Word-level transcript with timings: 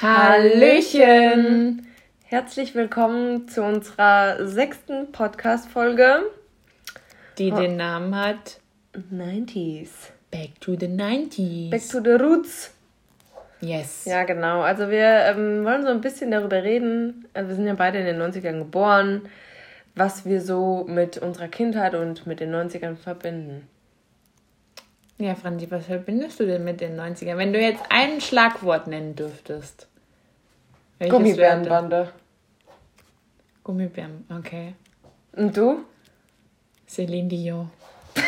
Hallöchen! 0.00 1.84
Herzlich 2.22 2.76
willkommen 2.76 3.48
zu 3.48 3.64
unserer 3.64 4.46
sechsten 4.46 5.10
Podcast-Folge. 5.10 6.22
Die 7.36 7.50
den 7.50 7.76
Namen 7.76 8.14
hat 8.14 8.60
90s. 9.12 9.88
Back 10.30 10.60
to 10.60 10.76
the 10.78 10.86
90s. 10.86 11.70
Back 11.70 11.88
to 11.88 12.00
the 12.00 12.12
Roots. 12.12 12.72
Yes. 13.60 14.04
Ja, 14.04 14.22
genau. 14.22 14.60
Also 14.60 14.88
wir 14.88 15.32
ähm, 15.32 15.64
wollen 15.64 15.82
so 15.82 15.88
ein 15.88 16.00
bisschen 16.00 16.30
darüber 16.30 16.62
reden. 16.62 17.26
Also 17.34 17.48
wir 17.48 17.56
sind 17.56 17.66
ja 17.66 17.74
beide 17.74 17.98
in 17.98 18.06
den 18.06 18.22
90ern 18.22 18.58
geboren, 18.60 19.22
was 19.96 20.24
wir 20.24 20.40
so 20.40 20.84
mit 20.86 21.18
unserer 21.18 21.48
Kindheit 21.48 21.96
und 21.96 22.24
mit 22.24 22.38
den 22.38 22.54
90ern 22.54 22.94
verbinden. 22.94 23.66
Ja, 25.18 25.34
Franzi, 25.34 25.68
was 25.68 25.86
verbindest 25.86 26.38
du 26.38 26.46
denn 26.46 26.62
mit 26.62 26.80
den 26.80 26.98
90ern? 26.98 27.36
Wenn 27.36 27.52
du 27.52 27.60
jetzt 27.60 27.82
ein 27.88 28.20
Schlagwort 28.20 28.86
nennen 28.86 29.16
dürftest. 29.16 29.88
welches 30.98 31.16
Gummibärenbande. 31.16 32.12
Gummibären, 33.64 34.24
okay. 34.30 34.74
Und 35.32 35.56
du? 35.56 35.84
Celine 36.86 37.28
Dion. 37.28 37.70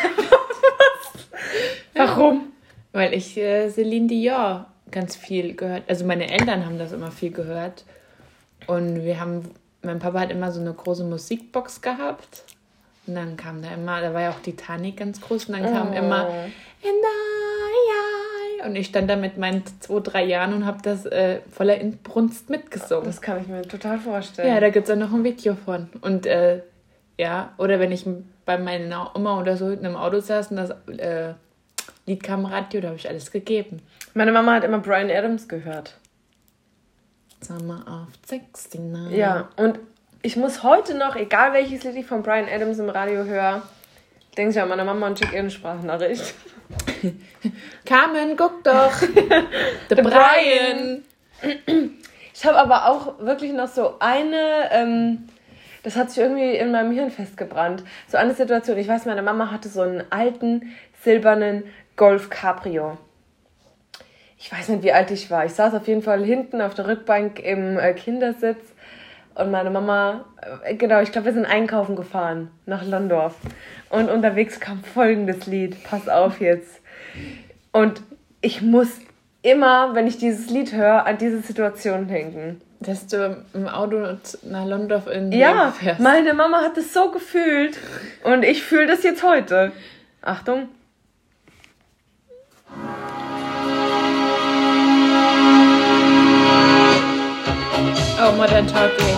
Warum? 1.95 2.53
Weil 2.93 3.15
ich 3.15 3.37
äh, 3.37 3.71
Celine 3.71 4.09
Dion 4.09 4.65
ganz 4.91 5.15
viel 5.15 5.55
gehört. 5.55 5.85
Also 5.89 6.05
meine 6.05 6.29
Eltern 6.29 6.67
haben 6.67 6.79
das 6.79 6.91
immer 6.91 7.13
viel 7.13 7.31
gehört. 7.31 7.85
Und 8.67 9.05
wir 9.05 9.21
haben, 9.21 9.55
mein 9.83 10.01
Papa 10.01 10.21
hat 10.21 10.33
immer 10.33 10.51
so 10.51 10.61
eine 10.61 10.75
große 10.75 11.05
Musikbox 11.05 11.81
gehabt. 11.81 12.43
Und 13.07 13.15
dann 13.15 13.37
kam 13.37 13.63
da 13.63 13.73
immer, 13.73 14.01
da 14.01 14.13
war 14.15 14.21
ja 14.23 14.31
auch 14.31 14.41
Titanic 14.41 14.97
ganz 14.99 15.21
groß. 15.21 15.47
Und 15.47 15.59
dann 15.59 15.73
kam 15.73 15.91
Oh. 15.93 15.97
immer 15.97 16.29
eye. 16.83 18.67
Und 18.67 18.77
ich 18.77 18.87
stand 18.89 19.09
da 19.09 19.17
mit 19.17 19.39
meinen 19.39 19.63
zwei, 19.81 20.01
drei 20.01 20.25
Jahren 20.25 20.53
und 20.53 20.67
habe 20.67 20.79
das 20.83 21.07
äh, 21.07 21.41
voller 21.51 21.79
Inbrunst 21.81 22.51
mitgesungen. 22.51 23.07
Das 23.07 23.21
kann 23.23 23.41
ich 23.41 23.49
mir 23.49 23.63
total 23.63 23.99
vorstellen. 23.99 24.49
Ja, 24.49 24.61
da 24.61 24.69
gibt 24.71 24.87
es 24.89 24.95
auch 24.95 24.99
noch 24.99 25.13
ein 25.13 25.25
Video 25.25 25.55
von. 25.55 25.89
Und 26.03 26.27
äh, 26.27 26.63
ja, 27.19 27.53
oder 27.59 27.81
wenn 27.81 27.91
ich 27.93 28.07
bei 28.45 28.59
meiner 28.59 29.15
Oma 29.17 29.41
oder 29.41 29.57
so 29.57 29.69
hinten 29.71 29.87
im 29.87 29.97
Auto 29.97 30.21
saß 30.21 30.51
und 30.51 30.57
das 30.59 30.71
äh, 30.99 31.35
Lied 32.07 32.23
kam 32.23 32.45
Radio, 32.45 32.81
da 32.83 32.89
habe 32.89 32.99
ich 32.99 33.09
alles 33.09 33.31
gegeben. 33.31 33.81
Meine 34.15 34.33
Mama 34.33 34.55
hat 34.55 34.65
immer 34.65 34.79
Brian 34.79 35.11
Adams 35.11 35.49
gehört. 35.49 35.97
Summer 37.43 37.81
of 37.87 38.09
69. 38.31 39.17
Ja, 39.17 39.49
und 39.57 39.79
ich 40.23 40.37
muss 40.37 40.63
heute 40.63 40.95
noch, 40.97 41.17
egal 41.17 41.53
welches 41.53 41.85
Lied 41.85 41.97
ich 41.97 42.07
von 42.07 42.23
Brian 42.23 42.47
Adams 42.49 42.79
im 42.79 42.91
Radio 42.91 43.25
höre, 43.25 43.63
denke 44.37 44.51
ich 44.51 44.61
an 44.61 44.69
meine 44.69 44.85
Mama 44.85 45.07
und 45.07 45.19
schicke 45.19 45.35
ihr 45.35 45.41
eine 45.41 45.51
Sprachnachricht. 45.51 46.35
Carmen, 47.85 48.37
guck 48.37 48.63
doch. 48.63 48.93
The 49.89 49.95
Brian. 49.95 51.05
Ich 52.35 52.45
habe 52.45 52.59
aber 52.59 52.89
auch 52.89 53.19
wirklich 53.21 53.53
noch 53.53 53.69
so 53.69 53.97
eine, 53.99 54.71
ähm, 54.73 55.29
das 55.83 55.97
hat 55.97 56.11
sich 56.11 56.23
irgendwie 56.23 56.55
in 56.55 56.71
meinem 56.71 56.93
Hirn 56.93 57.11
festgebrannt. 57.11 57.83
So 58.09 58.19
eine 58.19 58.35
Situation, 58.35 58.77
ich 58.79 58.89
weiß, 58.89 59.07
meine 59.07 59.23
Mama 59.23 59.51
hatte 59.51 59.69
so 59.69 59.81
einen 59.81 60.05
alten, 60.11 60.75
silbernen 61.03 61.65
Golf 61.97 62.29
Cabrio. 62.29 62.99
Ich 64.39 64.53
weiß 64.53 64.69
nicht, 64.69 64.83
wie 64.83 64.93
alt 64.93 65.11
ich 65.11 65.31
war. 65.31 65.45
Ich 65.45 65.53
saß 65.53 65.75
auf 65.75 65.87
jeden 65.89 66.03
Fall 66.03 66.25
hinten 66.25 66.61
auf 66.61 66.75
der 66.75 66.89
Rückbank 66.89 67.41
im 67.41 67.79
äh, 67.79 67.93
Kindersitz 67.95 68.61
und 69.35 69.51
meine 69.51 69.71
Mama, 69.71 70.25
äh, 70.65 70.75
genau, 70.75 71.01
ich 71.01 71.13
glaube, 71.13 71.27
wir 71.27 71.33
sind 71.33 71.47
einkaufen 71.47 71.97
gefahren 71.97 72.51
nach 72.67 72.85
Landorf. 72.85 73.37
Und 73.89 74.11
unterwegs 74.11 74.61
kam 74.61 74.83
folgendes 74.85 75.47
Lied. 75.47 75.83
Pass 75.85 76.09
auf 76.09 76.41
jetzt. 76.41 76.81
Und 77.73 78.03
ich 78.41 78.63
muss 78.63 78.89
immer, 79.43 79.95
wenn 79.95 80.07
ich 80.07 80.19
dieses 80.19 80.51
Lied 80.51 80.73
höre, 80.73 81.07
an 81.07 81.19
diese 81.19 81.41
Situation 81.41 82.09
denken. 82.09 82.61
Dass 82.81 83.07
du 83.07 83.45
im 83.53 83.69
Auto 83.69 83.97
nach 84.43 84.65
London 84.67 85.03
in 85.13 85.33
Ja, 85.33 85.71
fährst. 85.71 86.01
meine 86.01 86.33
Mama 86.33 86.63
hat 86.63 86.79
es 86.79 86.95
so 86.95 87.11
gefühlt. 87.11 87.79
Und 88.25 88.43
ich 88.43 88.63
fühle 88.63 88.87
das 88.87 89.03
jetzt 89.03 89.23
heute. 89.23 89.73
Achtung. 90.23 90.69
Oh, 98.23 98.33
Modern 98.33 98.67
Talking. 98.67 99.17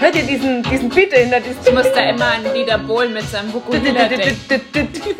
Hört 0.00 0.16
ihr 0.16 0.22
diesen, 0.22 0.62
diesen 0.62 0.88
Beat 0.88 1.12
dahinter? 1.12 1.36
Ich 1.36 1.58
Diesen 1.58 1.74
muss 1.74 1.92
da 1.92 2.08
immer 2.08 2.24
an 2.24 2.54
Dieter 2.54 2.78
Bohlen 2.78 3.12
mit 3.12 3.28
seinem 3.28 3.52
denken. 3.52 4.38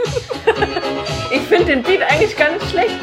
Ich 1.30 1.42
finde 1.42 1.66
den 1.66 1.82
Beat 1.82 2.00
eigentlich 2.00 2.34
gar 2.34 2.52
nicht 2.52 2.70
schlecht. 2.70 2.94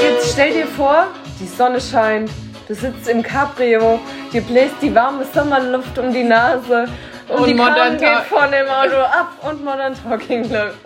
Jetzt 0.00 0.32
stell 0.32 0.52
dir 0.52 0.66
vor, 0.66 1.06
die 1.38 1.46
Sonne 1.46 1.80
scheint, 1.80 2.28
du 2.66 2.74
sitzt 2.74 3.08
im 3.08 3.22
Cabrio, 3.22 4.00
dir 4.32 4.40
bläst 4.40 4.74
die 4.82 4.92
warme 4.92 5.24
Sommerluft 5.32 5.96
um 5.96 6.12
die 6.12 6.24
Nase 6.24 6.88
und, 7.32 7.40
Und 7.40 7.46
die 7.48 7.54
Modern 7.54 7.96
geht 7.98 8.08
von 8.28 8.50
dem 8.50 8.68
Auto 8.68 8.96
ab 8.96 9.32
und 9.42 9.64
Modern 9.64 9.94
Talking 10.02 10.50
läuft. 10.50 10.78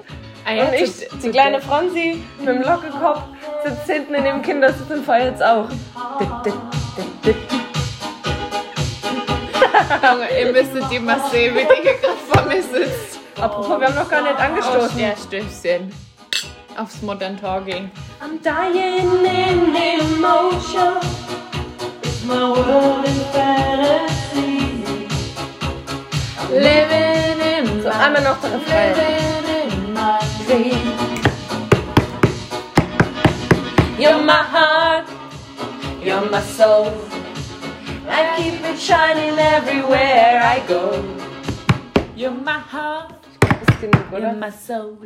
Ah 0.45 0.53
ja, 0.53 0.65
Und 0.67 0.75
ich, 0.75 0.97
zu- 1.09 1.17
die 1.23 1.31
kleine 1.31 1.61
Franzi 1.61 2.23
mit 2.39 2.49
dem 2.49 2.63
Lockekopf, 2.63 3.21
sitzt 3.65 3.87
hinten 3.91 4.15
in 4.15 4.25
dem 4.25 4.43
Kindersitz 4.43 4.89
und 4.91 5.05
feiert's 5.05 5.43
auch. 5.43 5.69
Junge, 10.03 10.41
ihr 10.41 10.53
müsstet 10.53 10.91
die 10.91 10.99
mal 10.99 11.21
sehen, 11.31 11.55
wie 11.55 11.61
die 11.61 11.83
hier 11.83 11.95
gerade 11.99 12.17
vor 12.29 12.43
mir 12.47 12.63
sitzt. 12.63 13.19
Apropos, 13.41 13.81
wir 13.81 13.87
haben 13.89 13.95
noch 13.95 14.09
gar 14.09 14.23
nicht 14.23 14.39
angestoßen. 14.39 14.99
Ja, 14.99 15.13
Stößchen. 15.17 15.93
Aufs 16.79 17.03
Modern 17.03 17.39
Talking. 17.41 17.91
I'm 18.21 18.41
dying 18.43 19.25
in 19.25 19.75
emotion. 19.75 20.97
It's 22.03 22.25
my 22.25 22.35
world 22.35 23.07
in 23.07 23.21
fantasy. 23.33 24.56
Living 26.51 27.41
in 27.41 27.83
So, 27.83 27.89
einmal 27.89 28.23
noch 28.23 28.41
der 28.41 28.55
Refrain. 28.55 29.07
You're 33.99 34.23
my 34.23 34.33
heart, 34.33 35.07
you're 36.05 36.31
my 36.31 36.41
soul. 36.41 36.93
I 38.09 38.37
keep 38.37 38.63
it 38.65 38.79
shining 38.79 39.39
everywhere 39.39 40.41
I 40.45 40.61
go. 40.69 41.03
You're 42.15 42.31
my 42.31 42.61
heart, 42.61 43.15
genug, 43.81 44.13
you're 44.13 44.33
my 44.35 44.51
soul. 44.51 44.99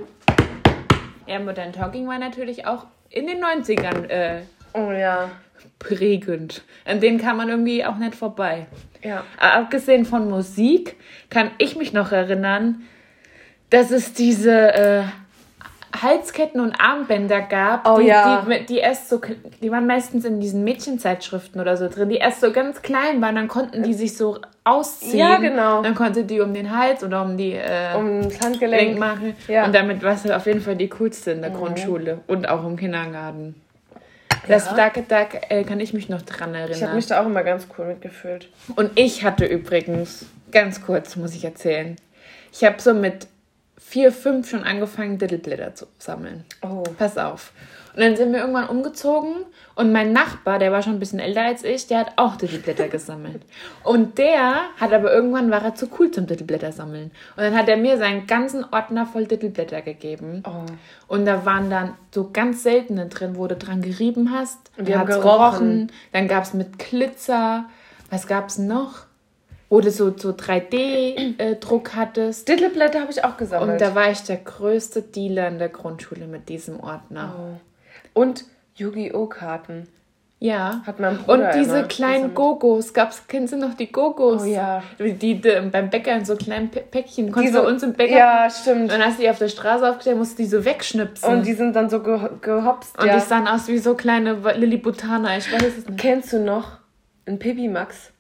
Ja, 1.27 1.39
Modern 1.39 1.73
Talking 1.73 2.09
war 2.09 2.19
natürlich 2.19 2.67
auch 2.67 2.87
in 3.09 3.29
den 3.29 3.43
90ern 3.43 4.09
äh, 4.09 4.43
Oh 4.75 4.91
ja. 4.93 5.31
Prägend. 5.79 6.63
An 6.85 7.01
denen 7.01 7.19
kam 7.19 7.37
man 7.39 7.49
irgendwie 7.49 7.85
auch 7.85 7.97
nicht 7.97 8.15
vorbei. 8.15 8.67
Ja. 9.03 9.25
Aber 9.39 9.55
Abgesehen 9.65 10.05
von 10.05 10.29
Musik 10.29 10.97
kann 11.31 11.51
ich 11.59 11.77
mich 11.77 11.93
noch 11.93 12.13
erinnern, 12.13 12.83
dass 13.71 13.91
es 13.91 14.13
diese 14.13 14.75
äh, 14.75 15.03
Halsketten 16.01 16.61
und 16.61 16.81
Armbänder 16.81 17.41
gab, 17.41 17.89
Oh 17.89 17.99
die, 17.99 18.07
ja. 18.07 18.47
die, 18.49 18.67
die 18.67 18.79
erst 18.79 19.09
so, 19.09 19.21
die 19.61 19.71
waren 19.73 19.87
meistens 19.87 20.25
in 20.25 20.39
diesen 20.41 20.63
Mädchenzeitschriften 20.63 21.61
oder 21.61 21.77
so 21.77 21.89
drin, 21.89 22.09
die 22.11 22.17
erst 22.17 22.41
so 22.41 22.53
ganz 22.53 22.83
klein 22.83 23.21
waren, 23.21 23.35
dann 23.35 23.49
konnten 23.49 23.83
die 23.83 23.95
sich 23.95 24.17
so 24.17 24.39
ausziehen. 24.65 25.19
Ja, 25.19 25.39
genau. 25.39 25.83
Dann 25.83 25.95
konnte 25.95 26.25
die 26.25 26.41
um 26.41 26.55
den 26.55 26.77
Hals 26.77 27.03
oder 27.03 27.23
um 27.23 27.37
die 27.37 27.53
äh, 27.55 27.95
Um 27.97 28.23
das 28.23 28.33
Lenk 28.33 28.45
Handgelenk. 28.45 28.99
machen. 28.99 29.35
Ja. 29.49 29.65
Und 29.65 29.75
damit 29.75 30.03
warst 30.03 30.29
du 30.29 30.37
auf 30.37 30.47
jeden 30.47 30.61
Fall 30.61 30.77
die 30.77 30.89
coolste 30.89 31.33
in 31.33 31.41
der 31.43 31.51
Grundschule 31.51 32.21
und 32.29 32.49
auch 32.49 32.65
im 32.65 32.77
Kindergarten. 32.77 33.57
Das 34.49 34.67
Ja. 34.67 34.91
da, 34.91 35.01
da 35.09 35.29
äh, 35.49 35.65
kann 35.65 35.81
ich 35.81 35.93
mich 35.93 36.09
noch 36.09 36.23
dran 36.23 36.55
erinnern. 36.55 36.77
Ich 36.77 36.83
habe 36.83 36.95
mich 36.95 37.07
da 37.07 37.21
auch 37.23 37.27
immer 37.27 37.43
ganz 37.43 37.67
cool 37.77 37.87
mitgefühlt. 37.87 38.49
Und 38.77 38.91
ich 38.95 39.25
hatte 39.25 39.45
übrigens, 39.45 40.27
ganz 40.53 40.83
kurz 40.83 41.17
muss 41.17 41.35
ich 41.35 41.45
erzählen, 41.45 41.97
ich 42.53 42.65
habe 42.65 42.81
so 42.81 42.95
mit 42.95 43.29
vier, 43.79 44.13
fünf 44.13 44.49
schon 44.49 44.65
angefangen, 44.65 45.19
Diddleblätter 45.19 45.75
zu 45.75 45.87
sammeln. 45.99 46.45
Oh. 46.63 46.85
Pass 46.99 47.19
auf. 47.19 47.53
Und 47.95 48.01
dann 48.01 48.17
sind 48.17 48.33
wir 48.33 48.41
irgendwann 48.41 48.69
umgezogen 48.69 49.35
und 49.75 49.93
mein 49.93 50.13
Nachbar, 50.13 50.59
der 50.59 50.73
war 50.73 50.83
schon 50.83 50.95
ein 50.95 50.99
bisschen 50.99 51.21
älter 51.21 51.43
als 51.43 51.65
ich, 51.65 51.87
der 51.87 52.01
hat 52.01 52.13
auch 52.17 52.37
Diddleblätter 52.37 52.89
gesammelt. 52.89 53.43
Und 53.83 54.19
der 54.19 54.63
hat 54.79 54.93
aber 54.93 55.13
irgendwann 55.13 55.51
war 55.51 55.63
er 55.65 55.75
zu 55.75 55.89
cool 55.99 56.11
zum 56.11 56.27
Diddleblätter 56.27 56.71
sammeln. 56.71 57.11
Und 57.37 57.43
dann 57.43 57.57
hat 57.57 57.69
er 57.69 57.77
mir 57.77 57.97
seinen 57.97 58.27
ganzen 58.27 58.65
Ordner 58.71 59.07
voll 59.07 59.27
Diddleblätter 59.27 59.81
gegeben. 59.81 60.43
Oh. 60.47 60.67
Und 61.09 61.25
da 61.25 61.47
waren 61.47 61.71
dann 61.71 61.95
so 62.15 62.31
ganz 62.33 62.63
seltene 62.63 63.07
drin, 63.07 63.37
wo 63.37 63.47
du 63.47 63.57
dran 63.57 63.81
gerieben 63.81 64.33
hast. 64.33 64.59
Und 64.77 64.87
die 64.87 64.97
hat's 64.97 65.17
gerochen. 65.17 65.91
Dann 66.13 66.29
gab 66.29 66.45
es 66.45 66.53
mit 66.53 66.79
Glitzer. 66.79 67.65
Was 68.11 68.27
gab 68.27 68.49
es 68.49 68.59
noch? 68.59 69.07
Wo 69.69 69.81
du 69.81 69.91
so, 69.91 70.13
so 70.17 70.31
3D-Druck 70.31 71.95
hattest. 71.95 72.49
Diddleblätter 72.49 73.01
habe 73.01 73.13
ich 73.13 73.25
auch 73.25 73.37
gesammelt. 73.37 73.73
Und 73.73 73.81
da 73.81 73.95
war 73.95 74.11
ich 74.11 74.21
der 74.25 74.39
größte 74.39 75.01
Dealer 75.01 75.49
in 75.49 75.59
der 75.59 75.69
Grundschule 75.69 76.27
mit 76.27 76.49
diesem 76.49 76.81
Ordner. 76.81 77.35
oh. 77.39 77.61
Und 78.15 78.45
Yu-Gi-Oh! 78.75 79.27
Karten. 79.27 79.87
Ja. 80.43 80.81
Hat 80.87 80.99
mein 80.99 81.19
Und 81.19 81.27
Bruder 81.27 81.53
diese 81.53 81.79
immer 81.81 81.89
kleinen 81.89 82.35
Gogos, 82.35 82.95
gab's, 82.95 83.25
kennst 83.29 83.53
du 83.53 83.59
noch 83.59 83.75
die 83.75 83.93
Gogos? 83.93 84.43
Oh 84.43 84.47
ja. 84.47 84.83
Die, 84.99 85.13
die, 85.13 85.39
die 85.39 85.61
beim 85.71 85.91
Bäcker 85.91 86.15
in 86.17 86.25
so 86.25 86.35
kleinen 86.35 86.71
Pä- 86.71 86.81
Päckchen. 86.81 87.31
Konntest 87.31 87.55
so- 87.55 87.67
uns 87.67 87.83
im 87.83 87.93
Bäcker. 87.93 88.17
Ja, 88.17 88.49
stimmt. 88.49 88.85
Und 88.85 88.89
dann 88.93 89.05
hast 89.05 89.19
du 89.19 89.23
die 89.23 89.29
auf 89.29 89.37
der 89.39 89.49
Straße 89.49 89.87
aufgestellt, 89.87 90.17
musst 90.17 90.39
du 90.39 90.43
die 90.43 90.49
so 90.49 90.65
wegschnipsen. 90.65 91.31
Und 91.31 91.47
die 91.47 91.53
sind 91.53 91.77
dann 91.77 91.91
so 91.91 92.03
ge 92.03 92.19
gehopst. 92.41 92.99
Und 92.99 93.07
ja. 93.07 93.15
die 93.17 93.21
sahen 93.21 93.47
aus 93.47 93.69
wie 93.69 93.77
so 93.79 93.95
kleine 93.95 94.33
Lilliputaner, 94.57 95.37
ich 95.37 95.53
weiß 95.53 95.63
es 95.63 95.87
nicht. 95.87 95.99
Kennst 95.99 96.33
du 96.33 96.39
noch 96.41 96.79
einen 97.27 97.39
Pipi 97.39 97.69
Max? 97.69 98.11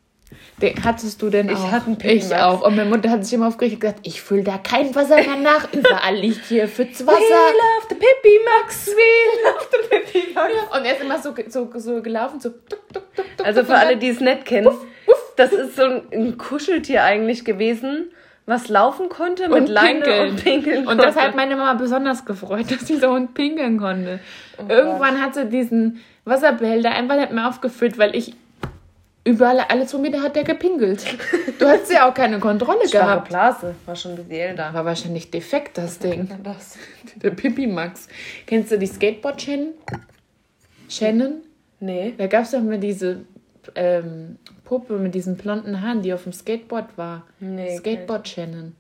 Den 0.62 0.74
hattest 0.84 1.20
du 1.22 1.30
denn 1.30 1.48
Ich 1.48 1.56
auch? 1.56 1.70
hatte 1.72 1.86
einen 1.86 1.98
Ich 2.02 2.34
auch. 2.34 2.62
Und 2.62 2.76
meine 2.76 2.88
Mutter 2.88 3.10
hat 3.10 3.24
sich 3.24 3.32
immer 3.34 3.48
aufgeregt 3.48 3.74
und 3.76 3.80
gesagt, 3.80 4.00
ich 4.02 4.20
fülle 4.20 4.42
da 4.44 4.58
kein 4.58 4.94
Wasser 4.94 5.16
mehr 5.16 5.36
nach. 5.36 5.72
Überall 5.72 6.14
liegt 6.16 6.44
hier 6.46 6.68
Pfütz 6.68 7.04
Wasser. 7.06 7.18
love 7.18 7.86
the 7.88 7.94
Pipi 7.94 8.38
Max. 8.44 8.86
We 8.88 9.48
love 9.48 9.66
the 9.70 9.88
Pipi 9.88 10.32
Max. 10.34 10.52
Und 10.76 10.84
er 10.84 10.92
ist 10.94 11.02
immer 11.02 11.18
so, 11.18 11.34
so, 11.48 11.70
so 11.76 12.02
gelaufen, 12.02 12.40
so 12.40 12.50
tuk, 12.50 12.68
tuk, 12.92 13.14
tuk, 13.14 13.26
tuk, 13.36 13.46
Also 13.46 13.64
für 13.64 13.72
und 13.72 13.78
alle, 13.78 13.96
die 13.96 14.08
es 14.10 14.20
nicht 14.20 14.44
kennen, 14.44 14.68
das 15.36 15.52
ist 15.52 15.76
so 15.76 15.82
ein, 15.84 16.02
ein 16.12 16.38
Kuscheltier 16.38 17.04
eigentlich 17.04 17.44
gewesen, 17.44 18.10
was 18.46 18.68
laufen 18.68 19.08
konnte 19.08 19.48
mit 19.48 19.58
und 19.60 19.66
Leine 19.68 20.00
pinkeln. 20.00 20.30
und 20.30 20.42
pinkeln 20.44 20.78
Und 20.80 20.84
konnte. 20.86 21.04
das 21.06 21.16
hat 21.16 21.34
meine 21.36 21.56
Mama 21.56 21.74
besonders 21.74 22.24
gefreut, 22.24 22.66
dass 22.70 22.84
dieser 22.84 23.10
Hund 23.10 23.32
pinkeln 23.34 23.78
konnte. 23.78 24.20
Irgendwann 24.68 25.22
hat 25.22 25.34
sie 25.34 25.46
diesen 25.46 26.00
Wasserbehälter 26.24 26.90
einfach 26.90 27.16
nicht 27.16 27.32
mehr 27.32 27.48
aufgefüllt, 27.48 27.96
weil 27.98 28.14
ich 28.14 28.34
überall 29.24 29.60
alles 29.60 29.92
um 29.94 30.02
mir 30.02 30.22
hat 30.22 30.36
der 30.36 30.44
gepinkelt. 30.44 31.04
Du 31.58 31.66
hattest 31.66 31.92
ja 31.92 32.08
auch 32.08 32.14
keine 32.14 32.38
Kontrolle 32.38 32.88
Schwache 32.88 33.04
gehabt. 33.04 33.28
Blase, 33.28 33.74
war 33.86 33.96
schon 33.96 34.12
ein 34.12 34.16
bisschen 34.18 34.32
älter. 34.32 34.72
War 34.72 34.84
wahrscheinlich 34.84 35.30
defekt, 35.30 35.78
das 35.78 35.98
Ding. 35.98 36.28
Das. 36.42 36.76
Der 37.16 37.30
Pipi 37.30 37.66
Max. 37.66 38.08
Kennst 38.46 38.72
du 38.72 38.78
die 38.78 38.86
Skateboard 38.86 39.40
Shannon? 39.40 39.74
Shannon? 40.88 41.42
Nee. 41.80 42.14
Da 42.16 42.26
gab 42.26 42.44
es 42.44 42.50
doch 42.50 42.60
mal 42.60 42.78
diese 42.78 43.24
ähm, 43.74 44.38
Puppe 44.64 44.98
mit 44.98 45.14
diesen 45.14 45.36
blonden 45.36 45.82
Haaren, 45.82 46.02
die 46.02 46.12
auf 46.12 46.24
dem 46.24 46.32
Skateboard 46.32 46.96
war. 46.96 47.26
Nee, 47.40 47.76
Skateboard 47.76 48.28
Shannon. 48.28 48.74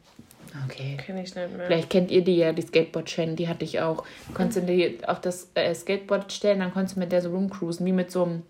Okay. 0.66 0.96
Kenn 1.04 1.16
ich 1.18 1.34
nicht 1.34 1.56
mehr. 1.56 1.66
Vielleicht 1.66 1.90
kennt 1.90 2.10
ihr 2.10 2.22
die 2.22 2.36
ja, 2.36 2.52
die 2.52 2.62
Skateboard 2.62 3.08
Shannon, 3.08 3.36
die 3.36 3.48
hatte 3.48 3.64
ich 3.64 3.80
auch. 3.80 4.04
Du 4.28 4.34
konntest 4.34 4.68
die 4.68 4.98
auf 5.06 5.20
das 5.20 5.48
äh, 5.54 5.74
Skateboard 5.74 6.32
stellen, 6.32 6.60
dann 6.60 6.72
konntest 6.72 6.96
du 6.96 7.00
mit 7.00 7.12
der 7.12 7.22
so 7.22 7.30
rumcruisen, 7.30 7.86
wie 7.86 7.92
mit 7.92 8.10
so 8.10 8.24
einem 8.24 8.42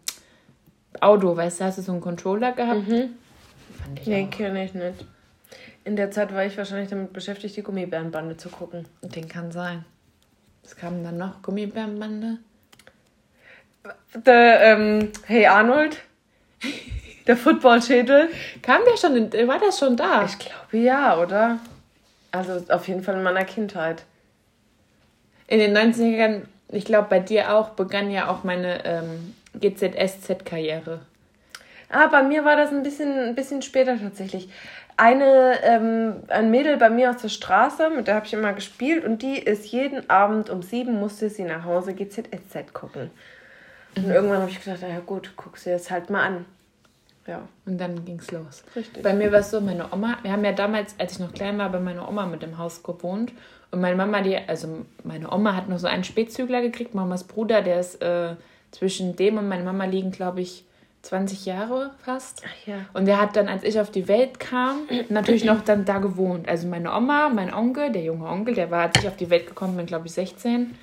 Auto, 0.98 1.36
weißt 1.36 1.60
du, 1.60 1.64
hast 1.64 1.78
du 1.78 1.82
so 1.82 1.92
einen 1.92 2.00
Controller 2.00 2.52
gehabt? 2.52 2.82
Fand 2.86 4.00
ich 4.00 4.06
Nee, 4.06 4.26
kenne 4.26 4.64
ich 4.64 4.74
nicht. 4.74 5.04
In 5.84 5.96
der 5.96 6.10
Zeit 6.10 6.34
war 6.34 6.44
ich 6.44 6.56
wahrscheinlich 6.58 6.90
damit 6.90 7.12
beschäftigt, 7.12 7.56
die 7.56 7.62
Gummibärenbande 7.62 8.36
zu 8.36 8.48
gucken. 8.48 8.86
Den 9.02 9.28
kann 9.28 9.50
sein. 9.52 9.84
Was 10.62 10.76
kam 10.76 11.02
dann 11.02 11.16
noch? 11.16 11.42
Gummibärenbande? 11.42 12.38
Der, 14.14 14.60
ähm, 14.60 15.10
Hey 15.24 15.46
Arnold, 15.46 15.98
der 17.26 17.36
Footballschädel. 17.36 18.28
Kam 18.62 18.82
der 18.84 18.96
schon, 18.98 19.16
in, 19.16 19.48
war 19.48 19.58
das 19.58 19.78
schon 19.78 19.96
da? 19.96 20.24
Ich 20.24 20.38
glaube 20.38 20.76
ja, 20.84 21.18
oder? 21.18 21.58
Also 22.30 22.62
auf 22.68 22.86
jeden 22.88 23.02
Fall 23.02 23.16
in 23.16 23.22
meiner 23.22 23.44
Kindheit. 23.44 24.04
In 25.46 25.58
den 25.58 25.76
90ern, 25.76 26.42
ich 26.68 26.84
glaube 26.84 27.08
bei 27.08 27.20
dir 27.20 27.54
auch, 27.54 27.70
begann 27.70 28.10
ja 28.10 28.28
auch 28.28 28.44
meine 28.44 28.84
ähm, 28.84 29.34
GZSZ-Karriere. 29.58 31.00
Ah, 31.88 32.06
bei 32.06 32.22
mir 32.22 32.44
war 32.44 32.56
das 32.56 32.70
ein 32.70 32.82
bisschen, 32.82 33.18
ein 33.18 33.34
bisschen 33.34 33.62
später 33.62 33.98
tatsächlich. 33.98 34.48
Eine, 34.96 35.58
ähm, 35.64 36.16
ein 36.28 36.50
Mädel 36.50 36.76
bei 36.76 36.90
mir 36.90 37.10
aus 37.10 37.22
der 37.22 37.30
Straße, 37.30 37.90
mit 37.90 38.06
der 38.06 38.16
habe 38.16 38.26
ich 38.26 38.32
immer 38.32 38.52
gespielt 38.52 39.04
und 39.04 39.22
die 39.22 39.38
ist 39.38 39.66
jeden 39.66 40.08
Abend 40.10 40.50
um 40.50 40.62
sieben 40.62 41.00
musste 41.00 41.30
sie 41.30 41.44
nach 41.44 41.64
Hause 41.64 41.94
GZSZ 41.94 42.72
gucken. 42.72 43.10
Und 43.96 44.08
irgendwann 44.08 44.42
habe 44.42 44.50
ich 44.50 44.62
gedacht, 44.62 44.82
ja 44.82 45.00
gut, 45.00 45.32
guck 45.36 45.56
sie 45.58 45.70
jetzt 45.70 45.90
halt 45.90 46.10
mal 46.10 46.22
an. 46.22 46.44
Ja, 47.26 47.42
Und 47.66 47.78
dann 47.78 48.04
ging's 48.04 48.30
los. 48.30 48.62
richtig. 48.74 49.02
Bei 49.02 49.12
mir 49.12 49.30
war 49.32 49.40
es 49.40 49.50
so, 49.50 49.60
meine 49.60 49.92
Oma, 49.92 50.18
wir 50.22 50.32
haben 50.32 50.44
ja 50.44 50.52
damals, 50.52 50.94
als 50.98 51.12
ich 51.14 51.18
noch 51.18 51.32
klein 51.32 51.58
war, 51.58 51.70
bei 51.70 51.80
meiner 51.80 52.08
Oma 52.08 52.26
mit 52.26 52.42
dem 52.42 52.58
Haus 52.58 52.82
gewohnt. 52.82 53.32
Und 53.70 53.80
meine 53.80 53.96
Mama, 53.96 54.20
die, 54.20 54.36
also 54.36 54.84
meine 55.04 55.32
Oma 55.32 55.54
hat 55.54 55.68
noch 55.68 55.78
so 55.78 55.86
einen 55.86 56.04
Spätzügler 56.04 56.60
gekriegt, 56.60 56.94
Mamas 56.94 57.24
Bruder, 57.24 57.62
der 57.62 57.80
ist 57.80 58.02
äh, 58.02 58.34
zwischen 58.70 59.16
dem 59.16 59.38
und 59.38 59.48
meiner 59.48 59.64
Mama 59.64 59.84
liegen, 59.84 60.10
glaube 60.10 60.40
ich, 60.40 60.64
20 61.02 61.46
Jahre 61.46 61.92
fast. 62.04 62.42
Ach 62.46 62.66
ja. 62.66 62.74
Und 62.92 63.06
der 63.06 63.20
hat 63.20 63.34
dann, 63.34 63.48
als 63.48 63.64
ich 63.64 63.80
auf 63.80 63.90
die 63.90 64.06
Welt 64.06 64.38
kam, 64.38 64.82
natürlich 65.08 65.44
noch 65.44 65.62
dann 65.62 65.84
da 65.86 65.98
gewohnt. 65.98 66.46
Also 66.48 66.68
meine 66.68 66.94
Oma, 66.94 67.30
mein 67.30 67.54
Onkel, 67.54 67.90
der 67.90 68.02
junge 68.02 68.26
Onkel, 68.28 68.54
der 68.54 68.70
war, 68.70 68.82
als 68.82 69.00
ich 69.00 69.08
auf 69.08 69.16
die 69.16 69.30
Welt 69.30 69.46
gekommen 69.46 69.76
bin, 69.78 69.86
glaube 69.86 70.06
ich, 70.08 70.12
16. 70.12 70.74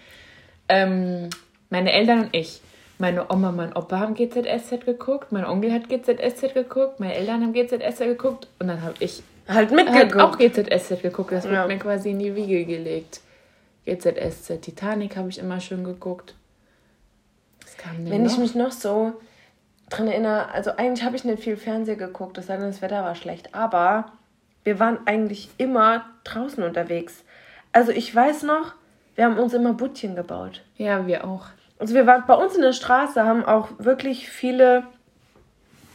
Ähm, 0.69 1.30
meine 1.69 1.92
Eltern 1.92 2.22
und 2.25 2.36
ich. 2.36 2.62
Meine 3.00 3.30
Oma, 3.31 3.51
mein 3.51 3.74
Opa 3.75 4.00
haben 4.00 4.16
GZSZ 4.16 4.83
geguckt, 4.86 5.31
mein 5.31 5.45
Onkel 5.45 5.72
hat 5.72 5.88
GZSZ 5.88 6.56
geguckt, 6.56 7.00
meine 7.00 7.13
Eltern 7.13 7.44
haben 7.44 7.54
GZSZ 7.54 8.00
geguckt 8.00 8.48
und 8.60 8.68
dann 8.69 8.81
habe 8.81 8.95
ich 9.00 9.22
Halt 9.48 9.69
halt 9.69 9.72
mitgeguckt. 9.72 10.19
auch 10.19 10.38
GZSZ 10.40 11.04
geguckt. 11.04 11.31
Das 11.31 11.45
Ja. 11.45 11.51
wird 11.51 11.68
mir 11.68 11.78
quasi 11.78 12.10
in 12.10 12.18
die 12.19 12.33
Wiege 12.36 12.66
gelegt. 12.66 13.22
GZSZ, 13.86 14.60
Titanic 14.62 15.16
habe 15.16 15.30
ich 15.30 15.38
immer 15.38 15.60
schön 15.60 15.83
geguckt. 15.83 16.33
Wenn 18.00 18.24
noch? 18.24 18.31
ich 18.31 18.38
mich 18.38 18.56
noch 18.56 18.72
so 18.72 19.14
dran 19.90 20.08
erinnere, 20.08 20.50
also 20.52 20.72
eigentlich 20.72 21.06
habe 21.06 21.16
ich 21.16 21.24
nicht 21.24 21.44
viel 21.44 21.58
Fernsehen 21.58 21.98
geguckt, 21.98 22.38
sei 22.44 22.58
denn, 22.58 22.68
das 22.68 22.81
Wetter 22.81 23.04
war 23.04 23.16
schlecht, 23.16 23.56
aber 23.56 24.12
wir 24.64 24.80
waren 24.80 25.00
eigentlich 25.06 25.50
immer 25.58 26.06
draußen 26.25 26.64
unterwegs. 26.64 27.24
Also 27.72 27.92
ich 27.92 28.14
weiß 28.14 28.44
noch, 28.44 28.74
wir 29.16 29.25
haben 29.25 29.38
uns 29.38 29.54
immer 29.54 29.74
Buttchen 29.74 30.16
gebaut. 30.16 30.62
ja, 30.78 31.08
wir 31.08 31.25
auch. 31.25 31.48
Also 31.80 31.94
wir 31.94 32.08
waren 32.08 32.24
bei 32.25 32.34
uns 32.34 32.56
in 32.56 32.62
der 32.62 32.74
Straße, 32.74 33.24
haben 33.24 33.46
auch 33.46 33.69
wirklich 33.78 34.30
viele 34.30 34.84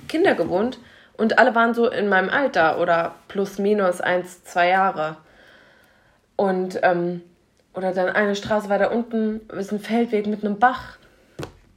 Kinder 0.08 0.34
gewohnt 0.34 0.78
und 1.16 1.38
alle 1.38 1.54
waren 1.54 1.74
so 1.74 1.88
in 1.88 2.08
meinem 2.08 2.30
Alter 2.30 2.80
oder 2.80 3.14
plus 3.28 3.58
minus 3.58 4.00
eins, 4.00 4.44
zwei 4.44 4.68
Jahre. 4.68 5.16
Und, 6.36 6.80
ähm, 6.82 7.22
oder 7.74 7.92
dann 7.92 8.08
eine 8.08 8.34
Straße 8.36 8.68
weiter 8.68 8.92
unten 8.92 9.40
ist 9.48 9.72
ein 9.72 9.80
Feldweg 9.80 10.26
mit 10.26 10.44
einem 10.44 10.58
Bach. 10.58 10.98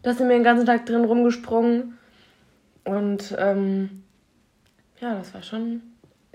Da 0.06 0.13
sind 0.13 0.30
wir 0.30 0.36
den 0.36 0.44
ganzen 0.44 0.68
Tag 0.68 0.86
drin 0.86 1.04
rumgesprungen. 1.04 1.98
Und, 2.84 3.36
ähm, 3.40 4.04
ja, 5.02 5.16
das 5.16 5.34
war 5.34 5.42
schon. 5.42 5.81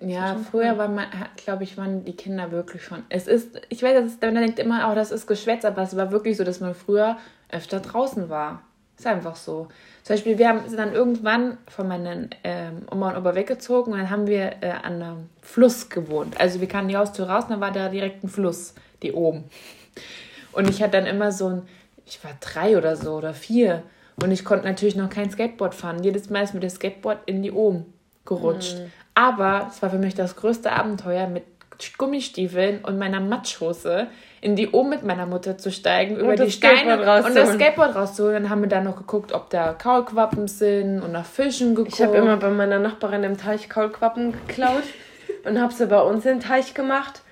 Ja, 0.03 0.35
früher 0.51 0.77
war 0.77 0.89
man, 0.89 1.07
glaube 1.37 1.63
ich, 1.63 1.79
waren 1.79 2.05
die 2.05 2.17
Kinder 2.17 2.51
wirklich 2.51 2.83
schon. 2.83 3.05
Es 3.11 3.29
ist, 3.29 3.61
ich 3.69 3.81
weiß, 3.81 3.95
das 3.95 4.13
ist, 4.15 4.23
man 4.23 4.35
denkt 4.35 4.59
immer, 4.59 4.91
oh, 4.91 4.97
das 4.97 5.13
ist 5.13 5.29
Geschwätz, 5.29 5.65
aber 5.65 5.83
es 5.83 5.97
war 5.97 6.11
wirklich 6.11 6.37
so, 6.37 6.43
dass 6.43 6.59
man 6.59 6.75
früher 6.75 7.17
öfter 7.49 7.79
draußen 7.79 8.29
war. 8.29 8.63
Ist 8.99 9.07
einfach 9.07 9.37
so. 9.37 9.69
Zum 10.03 10.17
Beispiel, 10.17 10.37
wir 10.37 10.49
haben, 10.49 10.69
sind 10.69 10.79
dann 10.79 10.93
irgendwann 10.93 11.57
von 11.69 11.87
meinen 11.87 12.31
ähm, 12.43 12.89
Oma 12.91 13.11
und 13.11 13.19
Opa 13.19 13.37
weggezogen 13.37 13.93
und 13.93 14.01
dann 14.01 14.11
haben 14.11 14.27
wir 14.27 14.57
äh, 14.63 14.71
an 14.83 15.01
einem 15.01 15.31
Fluss 15.43 15.89
gewohnt. 15.91 16.41
Also 16.41 16.61
wir 16.61 16.67
kamen 16.67 16.89
die 16.89 16.97
Haustür 16.97 17.31
raus 17.31 17.45
und 17.45 17.51
dann 17.51 17.61
war 17.61 17.71
da 17.71 17.89
direkt 17.89 18.25
ein 18.25 18.29
Fluss, 18.29 18.75
die 19.05 19.13
oben. 19.13 19.45
Und 20.51 20.69
ich 20.69 20.83
hatte 20.83 20.93
dann 20.93 21.07
immer 21.07 21.31
so 21.31 21.47
ein, 21.47 21.63
ich 22.11 22.25
war 22.25 22.33
drei 22.41 22.77
oder 22.77 22.97
so 22.97 23.13
oder 23.15 23.35
vier 23.35 23.83
und 24.23 24.31
ich 24.31 24.45
konnte 24.45 24.67
natürlich 24.67 24.97
noch 24.97 25.11
kein 25.11 25.31
Skateboard 25.31 25.75
fahren. 25.75 26.03
Jedes 26.03 26.31
Mal 26.31 26.43
ist 26.43 26.55
mir 26.55 26.61
das 26.61 26.75
Skateboard 26.75 27.19
in 27.27 27.43
die 27.43 27.53
Ohm 27.53 27.87
gerutscht. 28.25 28.77
Aber 29.15 29.69
es 29.71 29.83
war 29.83 29.91
für 29.91 29.99
mich 29.99 30.15
das 30.15 30.37
größte 30.37 30.73
Abenteuer 30.73 31.27
mit 31.27 31.45
Gummistiefeln 31.97 32.85
und 32.85 32.99
meiner 32.99 33.21
Matschhose 33.21 34.09
in 34.43 34.57
die 34.57 34.73
Ohm 34.73 34.91
mit 34.91 35.03
meiner 35.03 35.27
Mutter 35.27 35.57
zu 35.57 35.71
steigen, 35.71 36.17
über 36.17 36.37
die 36.37 36.51
Steine 36.51 36.99
und 36.99 37.35
das 37.35 37.55
Skateboard 37.55 37.95
rauszuholen. 37.95 38.43
Dann 38.43 38.51
haben 38.51 38.63
wir 38.63 38.69
dann 38.69 38.85
noch 38.85 38.97
geguckt, 38.97 39.33
ob 39.33 39.51
da 39.51 39.73
Kaulquappen 39.73 40.49
sind 40.49 41.01
und 41.01 41.13
nach 41.13 41.25
Fischen 41.25 41.75
geguckt. 41.75 41.95
Ich 41.95 42.03
habe 42.03 42.17
immer 42.17 42.37
bei 42.37 42.51
meiner 42.51 42.79
Nachbarin 42.79 43.25
im 43.25 43.39
Teich 43.39 43.69
Kaulquappen 43.69 44.33
geklaut 44.33 44.83
und 45.45 45.61
habe 45.61 45.73
sie 45.73 45.87
bei 45.87 46.01
uns 46.01 46.25
in 46.27 46.39
den 46.39 46.41
Teich 46.41 46.75
gemacht. 46.75 47.23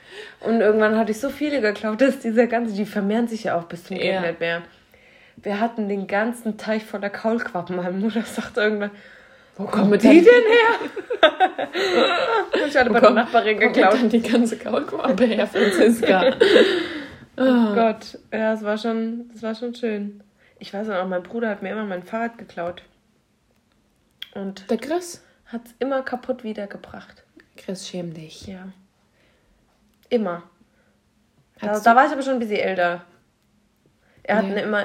Und 0.41 0.61
irgendwann 0.61 0.97
hatte 0.97 1.11
ich 1.13 1.21
so 1.21 1.31
viele 1.31 1.61
geklaut, 1.61 2.01
dass 2.01 2.19
dieser 2.21 2.47
ganze, 2.47 2.75
die 2.75 2.85
vermehren 2.87 3.29
sich 3.29 3.45
ja 3.45 3.59
auch 3.59 3.65
bis 3.65 3.85
zum 3.85 3.97
Ja. 3.97 4.21
Nicht 4.23 4.41
mehr. 4.41 4.63
Wir 5.37 5.61
hatten 5.61 5.89
den 5.89 6.07
ganzen 6.07 6.59
Teich 6.59 6.85
voller 6.85 7.11
Kaulquappen. 7.11 7.77
Meine 7.77 7.93
Mutter 7.93 8.23
sagt 8.23 8.57
irgendwann, 8.57 8.91
wo 9.57 9.65
kommen 9.65 9.99
die 9.99 10.23
denn 10.23 10.25
her? 10.25 10.91
Ich 12.67 12.77
hatte 12.77 12.91
bei 12.91 13.01
der 13.01 13.11
Nachbarin 13.11 13.57
Wo 13.57 13.61
geklaut. 13.61 13.95
dann 13.95 14.09
die 14.09 14.21
ganze 14.23 14.57
Kaulquappe 14.59 15.25
her, 15.25 15.47
Franziska. 15.47 16.35
Oh 17.41 17.73
Gott, 17.73 18.19
ja, 18.33 18.53
es 18.53 18.65
war 18.65 18.77
schon, 18.77 19.31
das 19.33 19.45
war 19.45 19.55
schon 19.55 19.73
schön. 19.73 20.25
Ich 20.59 20.75
weiß 20.75 20.91
auch, 20.91 21.07
mein 21.07 21.23
Bruder 21.23 21.49
hat 21.51 21.63
mir 21.63 21.71
immer 21.71 21.85
mein 21.85 22.03
Fahrrad 22.03 22.37
geklaut. 22.37 22.83
Und 24.35 24.69
Der 24.69 24.77
Chris? 24.77 25.23
hat 25.47 25.67
es 25.67 25.75
immer 25.79 26.03
kaputt 26.03 26.43
wiedergebracht. 26.43 27.23
Chris, 27.57 27.89
schäm 27.89 28.13
dich. 28.13 28.49
Ja. 28.49 28.69
Immer. 30.11 30.43
Da, 31.61 31.69
Hat's 31.69 31.83
da 31.83 31.97
war 31.97 32.07
ich 32.07 32.13
aber 32.13 32.23
schon 32.23 32.35
ein 32.35 32.39
bisschen 32.39 32.61
älter. 32.61 33.03
Er 34.23 34.37
hat 34.37 34.45
Ja. 34.45 34.51
mir 34.55 34.63
immer. 34.63 34.85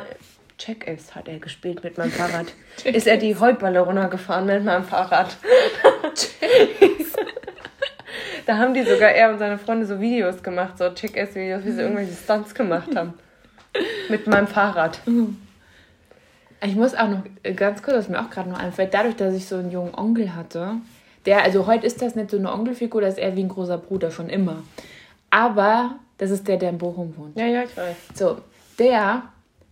Check-Ins 0.58 1.13
hat 1.15 1.27
er 1.27 1.39
gespielt 1.39 1.84
mit 1.84 1.98
meinem 1.98 2.12
Fahrrad. 2.12 2.48
Ist 2.86 3.08
er 3.08 3.18
die 3.18 3.38
Heubälle 3.38 3.80
runtergefahren 3.82 4.46
mit 4.46 4.63
meinem 4.63 4.84
Fahrrad. 4.84 5.36
da 8.46 8.58
haben 8.58 8.74
die 8.74 8.84
sogar 8.84 9.12
er 9.12 9.32
und 9.32 9.39
seine 9.39 9.58
Freunde 9.58 9.86
so 9.86 10.00
Videos 10.00 10.44
gemacht, 10.44 10.77
so 10.77 10.89
Check-Ins-Videos, 10.89 11.63
wie 11.65 11.72
sie 11.72 11.82
irgendwelche 11.82 12.13
Stunts 12.13 12.53
gemacht 12.53 12.96
haben. 12.96 13.13
Mit 14.10 14.27
meinem 14.27 14.48
Fahrrad. 14.48 15.00
Ich 16.65 16.75
muss 16.75 16.94
auch 16.96 17.10
noch 17.10 17.24
äh, 17.42 17.53
ganz 17.53 17.82
kurz, 17.82 17.98
was 17.98 18.10
mir 18.10 18.22
auch 18.22 18.30
gerade 18.30 18.50
noch 18.50 18.60
einfällt, 18.60 18.94
dadurch, 18.94 19.15
dass 19.15 19.34
ich 19.34 19.48
so 19.48 19.56
einen 19.58 19.72
jungen 19.72 19.96
Onkel 19.96 20.36
hatte, 20.36 20.75
der, 21.25 21.44
also 21.44 21.65
heute 21.68 21.86
ist 21.88 22.01
das 22.01 22.15
nicht 22.15 22.30
so 22.30 22.38
eine 22.38 22.51
Onkelfigur, 22.53 23.01
das 23.01 23.15
ist 23.15 23.20
eher 23.20 23.36
wie 23.36 23.44
ein 23.44 23.50
großer 23.50 23.77
Bruder 23.77 24.12
schon 24.12 24.30
immer. 24.30 24.63
Aber 25.36 25.96
das 26.20 26.30
ist 26.30 26.48
der, 26.48 26.58
der 26.58 26.70
in 26.70 26.78
Bochum 26.78 27.16
wohnt. 27.18 27.38
Ja, 27.40 27.48
ja, 27.48 27.63
ich 27.63 27.75
weiß. 27.75 27.96
So, 28.13 28.38
der 28.78 29.24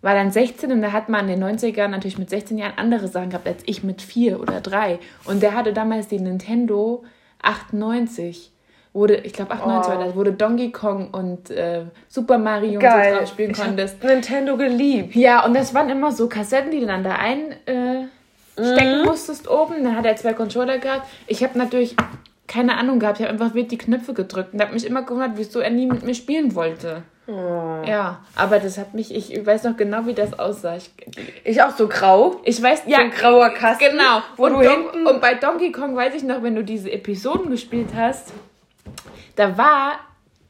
war 0.02 0.16
dann 0.16 0.32
16 0.32 0.72
und 0.72 0.82
da 0.82 0.92
hat 0.92 1.08
man 1.08 1.30
in 1.30 1.40
den 1.40 1.58
90ern 1.60 1.90
natürlich 1.90 2.18
mit 2.18 2.32
16 2.32 2.58
Jahren 2.58 2.74
andere 2.78 3.08
Sachen 3.08 3.30
gehabt 3.30 3.48
als 3.48 3.62
ich 3.68 3.84
mit 3.84 4.02
4 4.02 4.40
oder 4.42 4.60
3. 4.60 4.98
Und 5.26 5.44
der 5.44 5.54
hatte 5.54 5.72
damals 5.74 6.08
die 6.08 6.20
Nintendo 6.20 7.04
98. 7.44 8.52
Wurde, 8.94 9.18
ich 9.18 9.32
glaube 9.34 9.52
98 9.52 9.94
Oh. 9.94 9.98
war 9.98 10.06
das, 10.06 10.16
wurde 10.16 10.34
Donkey 10.34 10.72
Kong 10.72 11.12
und 11.12 11.50
äh, 11.52 11.86
Super 12.10 12.38
Mario 12.40 12.74
und 12.80 12.82
so 12.82 12.88
Geil. 12.88 13.16
drauf 13.20 13.30
spielen 13.30 13.54
konntest. 13.54 14.04
Nintendo 14.04 14.58
geliebt. 14.58 15.16
Ja, 15.16 15.46
und 15.46 15.54
das 15.54 15.74
waren 15.74 15.90
immer 15.90 16.12
so 16.12 16.28
Kassetten, 16.28 16.72
die 16.72 16.82
du 16.82 16.88
dann 16.88 17.04
da 17.04 17.12
einstecken 17.16 18.10
äh, 18.58 18.64
stecken 18.76 19.06
musstest 19.06 19.48
oben. 19.50 19.84
Dann 19.84 19.96
hat 19.96 20.06
er 20.06 20.16
zwei 20.18 20.34
Controller 20.34 20.78
gehabt. 20.80 21.08
Ich 21.28 21.42
habe 21.42 21.58
natürlich 21.58 21.96
keine 22.52 22.78
Ahnung 22.78 23.00
gehabt. 23.00 23.20
Ich 23.20 23.26
habe 23.26 23.34
einfach 23.34 23.54
wild 23.56 23.72
die 23.72 23.78
Knöpfe 23.78 24.14
gedrückt 24.14 24.54
und 24.54 24.62
habe 24.62 24.74
mich 24.74 24.86
immer 24.86 25.04
gewundert, 25.04 25.32
wieso 25.36 25.62
er 25.62 25.70
nie 25.70 25.86
mit 25.86 26.04
mir 26.04 26.14
spielen 26.14 26.54
wollte. 26.54 27.04
Oh. 27.28 27.82
Ja, 27.88 28.26
aber 28.36 28.60
das 28.60 28.78
hat 28.78 28.94
mich, 28.94 29.16
ich 29.16 29.46
weiß 29.46 29.64
noch 29.64 29.78
genau, 29.78 30.06
wie 30.06 30.14
das 30.14 30.38
aussah. 30.38 30.76
Ich, 30.76 30.92
Ich 31.46 31.62
auch 31.62 31.72
so 31.72 31.88
grau. 31.88 32.42
ich 32.44 32.62
weiß, 32.62 32.84
So 32.86 32.94
ein 32.94 33.12
grauer 33.12 33.52
Kasten. 33.52 33.92
Genau. 33.92 34.22
Wo 34.36 34.48
und, 34.48 34.54
du 34.56 34.64
Don 34.64 34.70
hinten- 34.70 35.08
und 35.08 35.22
bei 35.22 35.36
Donkey 35.36 35.72
Kong 35.72 35.96
weiß 35.96 36.14
ich 36.14 36.24
noch, 36.24 36.44
wenn 36.44 36.56
du 36.56 36.64
diese 36.64 36.92
Episoden 36.92 37.50
gespielt 37.50 37.90
hast, 37.96 38.34
da 39.38 39.58
war 39.58 40.00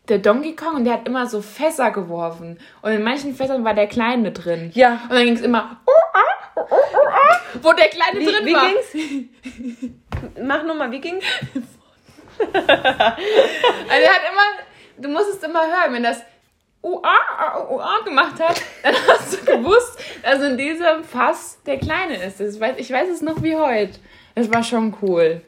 der 0.10 0.18
Donkey 0.18 0.56
Kong 0.56 0.78
und 0.78 0.86
der 0.86 0.94
hat 0.94 1.08
immer 1.08 1.28
so 1.28 1.44
Fässer 1.44 1.92
geworfen. 1.92 2.58
Und 2.82 2.94
in 2.94 3.04
manchen 3.04 3.36
Fässern 3.36 3.64
war 3.64 3.76
der 3.76 3.88
Kleine 3.88 4.32
drin. 4.32 4.72
Ja. 4.74 5.02
Und 5.04 5.12
dann 5.12 5.26
ging 5.26 5.36
es 5.36 5.42
immer, 5.42 5.78
oh, 5.86 5.92
ah, 6.14 6.52
oh, 6.56 6.62
oh, 6.72 7.08
ah, 7.10 7.38
wo 7.62 7.74
der 7.74 7.90
Kleine 7.90 8.20
Wie, 8.20 8.26
drin 8.26 8.46
wie 8.46 8.54
war. 8.54 8.70
ging's? 8.70 9.92
Mach 10.44 10.64
nochmal, 10.64 10.92
wie 10.92 11.00
ging's? 11.00 11.24
Also 12.54 14.04
er 14.04 14.14
hat 14.14 14.22
immer, 14.32 14.64
du 14.98 15.10
musstest 15.10 15.44
immer 15.44 15.66
hören, 15.66 15.94
wenn 15.94 16.04
das 16.04 16.22
Ua, 16.84 17.68
Ua 17.70 18.00
gemacht 18.04 18.40
hat, 18.40 18.62
dann 18.84 18.96
hast 19.08 19.34
du 19.34 19.46
gewusst, 19.46 20.00
dass 20.24 20.42
in 20.42 20.58
diesem 20.58 21.04
Fass 21.04 21.60
der 21.66 21.78
Kleine 21.78 22.24
ist. 22.24 22.40
Das 22.40 22.60
weiß, 22.60 22.76
ich 22.78 22.92
weiß 22.92 23.10
es 23.10 23.22
noch 23.22 23.44
wie 23.44 23.56
heute. 23.56 24.00
Das 24.36 24.52
war 24.52 24.64
schon 24.64 24.96
cool. 25.02 25.42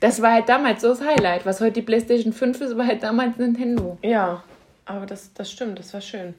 Das 0.00 0.22
war 0.22 0.32
halt 0.32 0.48
damals 0.48 0.82
so 0.82 0.88
das 0.88 1.00
Highlight. 1.00 1.44
Was 1.44 1.60
heute 1.60 1.72
die 1.72 1.82
PlayStation 1.82 2.32
5 2.32 2.60
ist, 2.60 2.76
war 2.76 2.86
halt 2.86 3.02
damals 3.02 3.36
Nintendo. 3.36 3.98
Ja, 4.02 4.42
aber 4.86 5.06
das, 5.06 5.32
das 5.34 5.50
stimmt, 5.50 5.78
das 5.78 5.92
war 5.92 6.00
schön. 6.00 6.34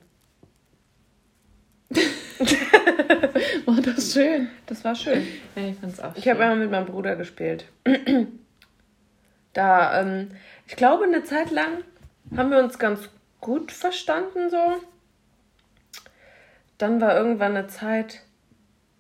War 3.65 3.81
das 3.81 4.13
schön. 4.13 4.49
Das 4.65 4.83
war 4.83 4.95
schön. 4.95 5.27
Ja, 5.55 5.67
ich 5.67 5.77
fand's 5.77 5.99
auch 5.99 6.15
Ich 6.15 6.27
habe 6.27 6.43
immer 6.43 6.55
mit 6.55 6.71
meinem 6.71 6.85
Bruder 6.85 7.15
gespielt. 7.15 7.65
Da, 9.53 10.01
ähm, 10.01 10.31
ich 10.67 10.75
glaube, 10.75 11.05
eine 11.05 11.23
Zeit 11.23 11.51
lang 11.51 11.83
haben 12.35 12.51
wir 12.51 12.59
uns 12.59 12.79
ganz 12.79 13.09
gut 13.39 13.71
verstanden 13.71 14.49
so. 14.49 14.81
Dann 16.77 16.99
war 16.99 17.15
irgendwann 17.15 17.55
eine 17.55 17.67
Zeit, 17.67 18.21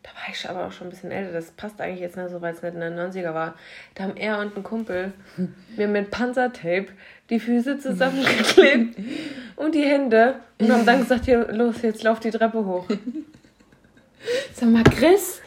da 0.03 0.09
war 0.09 0.29
ich 0.31 0.49
aber 0.49 0.67
auch 0.67 0.71
schon 0.71 0.87
ein 0.87 0.89
bisschen 0.91 1.11
älter, 1.11 1.31
das 1.31 1.51
passt 1.51 1.81
eigentlich 1.81 2.01
jetzt 2.01 2.17
nicht 2.17 2.29
so, 2.29 2.41
weil 2.41 2.53
es 2.53 2.61
nicht 2.61 2.75
in 2.75 2.81
den 2.81 2.99
90er 2.99 3.33
war. 3.33 3.55
Da 3.95 4.03
haben 4.03 4.15
er 4.15 4.39
und 4.39 4.55
ein 4.55 4.63
Kumpel 4.63 5.13
mir 5.75 5.87
mit 5.87 6.11
Panzertape 6.11 6.87
die 7.29 7.39
Füße 7.39 7.79
zusammengeklebt 7.79 8.97
und 9.55 9.73
die 9.73 9.83
Hände 9.83 10.35
und 10.59 10.71
haben 10.71 10.85
dann 10.85 10.99
gesagt, 10.99 11.25
hier, 11.25 11.51
los, 11.51 11.81
jetzt 11.81 12.03
lauf 12.03 12.19
die 12.19 12.31
Treppe 12.31 12.63
hoch. 12.65 12.87
Sag 14.53 14.69
mal, 14.69 14.83
Chris, 14.83 15.41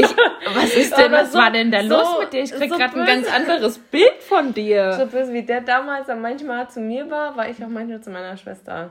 ich, 0.00 0.54
was 0.54 0.74
ist 0.74 0.96
denn, 0.96 1.12
was 1.12 1.32
so- 1.32 1.38
war 1.38 1.50
denn 1.50 1.70
da 1.70 1.82
so- 1.82 1.88
los 1.88 2.08
mit 2.20 2.32
dir? 2.32 2.42
Ich 2.42 2.52
krieg 2.52 2.70
so 2.70 2.76
gerade 2.76 3.00
ein 3.00 3.06
ganz 3.06 3.32
anderes 3.34 3.78
Bild 3.78 4.22
von 4.28 4.52
dir. 4.54 4.92
So 4.94 5.06
böse 5.06 5.32
wie 5.32 5.42
der 5.42 5.60
damals 5.60 6.06
dann 6.06 6.20
manchmal 6.20 6.68
zu 6.70 6.80
mir 6.80 7.10
war, 7.10 7.36
war 7.36 7.48
ich 7.48 7.62
auch 7.62 7.68
manchmal 7.68 8.00
zu 8.00 8.10
meiner 8.10 8.36
Schwester. 8.36 8.90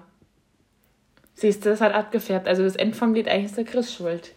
Siehst 1.33 1.65
du, 1.65 1.69
das 1.69 1.81
hat 1.81 1.93
abgefärbt. 1.93 2.47
Also 2.47 2.63
das 2.63 2.75
End 2.75 2.95
vom 2.95 3.13
Lied, 3.13 3.27
eigentlich 3.29 3.45
ist 3.45 3.57
der 3.57 3.63
Chris 3.65 3.93
schuld. 3.93 4.33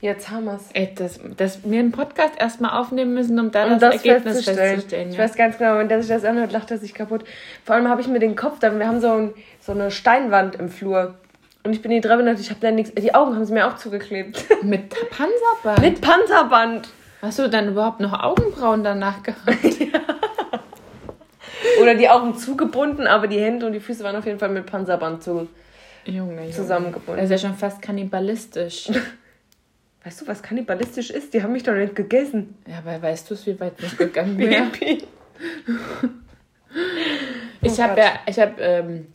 Jetzt 0.00 0.30
haben 0.30 0.44
wir's. 0.44 0.68
Ey, 0.74 0.94
dass, 0.94 1.18
dass 1.36 1.64
wir 1.68 1.80
einen 1.80 1.90
Podcast 1.90 2.34
erstmal 2.38 2.78
aufnehmen 2.78 3.14
müssen, 3.14 3.38
um 3.40 3.50
da 3.50 3.64
Um 3.64 3.70
das, 3.70 3.80
das 3.80 3.94
Ergebnis 4.04 4.36
festzustellen. 4.36 4.74
festzustellen. 4.76 5.08
Ich 5.10 5.16
ja. 5.16 5.24
weiß 5.24 5.34
ganz 5.34 5.58
genau, 5.58 5.78
wenn 5.78 5.88
der 5.88 6.00
sich 6.02 6.08
das 6.10 6.24
anhört, 6.24 6.52
lacht 6.52 6.70
er 6.70 6.78
sich 6.78 6.94
kaputt. 6.94 7.24
Vor 7.64 7.74
allem 7.74 7.88
habe 7.88 8.00
ich 8.00 8.06
mir 8.06 8.20
den 8.20 8.36
Kopf, 8.36 8.60
da, 8.60 8.78
wir 8.78 8.86
haben 8.86 9.00
so, 9.00 9.10
ein, 9.10 9.34
so 9.60 9.72
eine 9.72 9.90
Steinwand 9.90 10.54
im 10.54 10.68
Flur. 10.68 11.14
Und 11.68 11.74
ich 11.74 11.82
bin 11.82 11.90
die 11.90 12.00
Treppe 12.00 12.22
natürlich, 12.22 12.46
ich 12.46 12.50
habe 12.50 12.60
da 12.60 12.70
nichts, 12.70 12.94
die 12.94 13.14
Augen 13.14 13.34
haben 13.34 13.44
sie 13.44 13.52
mir 13.52 13.66
auch 13.66 13.76
zugeklebt. 13.76 14.42
Mit 14.62 14.88
Panzerband. 15.10 15.82
Mit 15.82 16.00
Panzerband. 16.00 16.88
Hast 17.20 17.38
du 17.38 17.50
dann 17.50 17.68
überhaupt 17.68 18.00
noch 18.00 18.18
Augenbrauen 18.18 18.82
danach 18.82 19.22
gehabt? 19.22 19.42
Oder 21.82 21.94
die 21.94 22.08
Augen 22.08 22.38
zugebunden, 22.38 23.06
aber 23.06 23.26
die 23.26 23.38
Hände 23.38 23.66
und 23.66 23.74
die 23.74 23.80
Füße 23.80 24.02
waren 24.02 24.16
auf 24.16 24.24
jeden 24.24 24.38
Fall 24.38 24.48
mit 24.48 24.64
Panzerband 24.64 25.22
zu, 25.22 25.46
Junge, 26.06 26.50
zusammengebunden. 26.52 27.16
Das 27.16 27.30
ist 27.30 27.42
ja 27.42 27.48
schon 27.48 27.58
fast 27.58 27.82
kannibalistisch. 27.82 28.88
weißt 30.04 30.22
du, 30.22 30.26
was 30.26 30.42
kannibalistisch 30.42 31.10
ist? 31.10 31.34
Die 31.34 31.42
haben 31.42 31.52
mich 31.52 31.64
doch 31.64 31.74
nicht 31.74 31.94
gegessen. 31.94 32.56
ja, 32.66 32.78
aber 32.78 33.02
weißt 33.02 33.28
du 33.28 33.34
es, 33.34 33.46
wie 33.46 33.60
weit 33.60 33.78
noch 33.82 33.94
gegangen? 33.94 34.38
Baby. 34.38 35.04
Ich 37.60 37.72
Oh 37.72 37.82
habe 37.82 38.00
ja, 38.00 38.12
ich 38.26 38.38
habe, 38.38 38.54
ähm, 38.62 39.06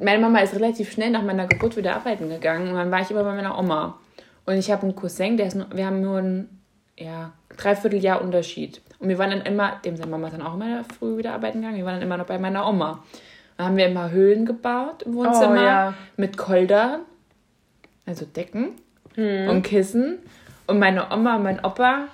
meine 0.00 0.18
Mama 0.18 0.38
ist 0.40 0.54
relativ 0.54 0.92
schnell 0.92 1.10
nach 1.10 1.22
meiner 1.22 1.46
Geburt 1.46 1.76
wieder 1.76 1.94
arbeiten 1.94 2.28
gegangen 2.28 2.68
und 2.68 2.74
dann 2.74 2.90
war 2.90 3.00
ich 3.00 3.10
immer 3.10 3.24
bei 3.24 3.34
meiner 3.34 3.58
Oma. 3.58 3.98
Und 4.46 4.54
ich 4.54 4.70
habe 4.70 4.82
einen 4.82 4.96
Cousin, 4.96 5.36
der 5.36 5.46
ist, 5.46 5.54
nur, 5.54 5.66
wir 5.72 5.86
haben 5.86 6.00
nur 6.00 6.18
ein, 6.18 6.60
ja, 6.96 7.32
Dreivierteljahr 7.56 8.22
Unterschied. 8.22 8.80
Und 8.98 9.08
wir 9.08 9.18
waren 9.18 9.30
dann 9.30 9.42
immer, 9.42 9.80
dem 9.84 9.96
seine 9.96 10.10
Mama 10.10 10.28
ist 10.28 10.34
dann 10.34 10.42
auch 10.42 10.54
immer 10.54 10.84
früh 10.98 11.18
wieder 11.18 11.34
arbeiten 11.34 11.60
gegangen, 11.60 11.76
wir 11.76 11.84
waren 11.84 11.94
dann 11.94 12.02
immer 12.02 12.16
noch 12.16 12.26
bei 12.26 12.38
meiner 12.38 12.68
Oma. 12.68 13.02
Dann 13.56 13.66
haben 13.66 13.76
wir 13.76 13.86
immer 13.86 14.10
Höhlen 14.10 14.46
gebaut 14.46 15.02
im 15.02 15.14
Wohnzimmer 15.14 15.60
Oh, 15.60 15.64
ja. 15.64 15.94
mit 16.16 16.36
Koldern, 16.38 17.00
also 18.06 18.24
Decken 18.24 18.70
und 19.16 19.62
Kissen. 19.62 20.18
Und 20.66 20.78
meine 20.78 21.10
Oma 21.12 21.36
und 21.36 21.42
mein 21.42 21.64
Opa, 21.64 22.06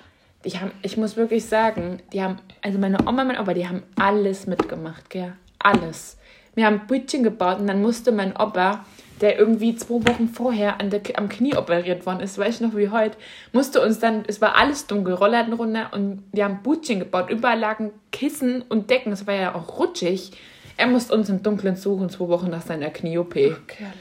die 0.43 0.51
haben, 0.59 0.71
ich 0.81 0.97
muss 0.97 1.15
wirklich 1.15 1.45
sagen, 1.45 2.01
die 2.11 2.21
haben, 2.21 2.37
also 2.61 2.79
meine 2.79 2.99
Oma 3.01 3.21
und 3.21 3.27
mein 3.29 3.39
Opa, 3.39 3.53
die 3.53 3.67
haben 3.67 3.83
alles 3.97 4.47
mitgemacht, 4.47 5.09
gell? 5.09 5.33
Alles. 5.59 6.16
Wir 6.57 6.65
haben 6.65 6.87
Brötchen 6.87 7.21
gebaut 7.21 7.59
und 7.59 7.67
dann 7.67 7.83
musste 7.83 8.11
mein 8.11 8.35
Opa, 8.35 8.83
der 9.21 9.37
irgendwie 9.37 9.75
zwei 9.75 10.03
Wochen 10.07 10.27
vorher 10.27 10.81
an 10.81 10.89
der, 10.89 11.01
am 11.13 11.29
Knie 11.29 11.55
operiert 11.55 12.07
worden 12.07 12.19
ist, 12.21 12.39
weiß 12.39 12.55
ich 12.55 12.61
noch 12.61 12.75
wie 12.75 12.89
heute, 12.89 13.15
musste 13.51 13.79
uns 13.79 13.99
dann, 13.99 14.23
es 14.25 14.41
war 14.41 14.55
alles 14.57 14.87
dunkel, 14.87 15.13
Rollladen 15.13 15.53
runter 15.53 15.91
und 15.93 16.23
wir 16.31 16.45
haben 16.45 16.63
Brötchen 16.63 16.97
gebaut. 16.97 17.29
Überall 17.29 17.59
lagen 17.59 17.91
Kissen 18.11 18.63
und 18.69 18.89
Decken, 18.89 19.11
es 19.11 19.27
war 19.27 19.35
ja 19.35 19.53
auch 19.53 19.77
rutschig. 19.77 20.31
Er 20.77 20.87
musste 20.87 21.13
uns 21.13 21.29
im 21.29 21.43
Dunkeln 21.43 21.75
suchen, 21.75 22.09
zwei 22.09 22.27
Wochen 22.27 22.49
nach 22.49 22.63
seiner 22.63 22.89
Knie-OP. 22.89 23.35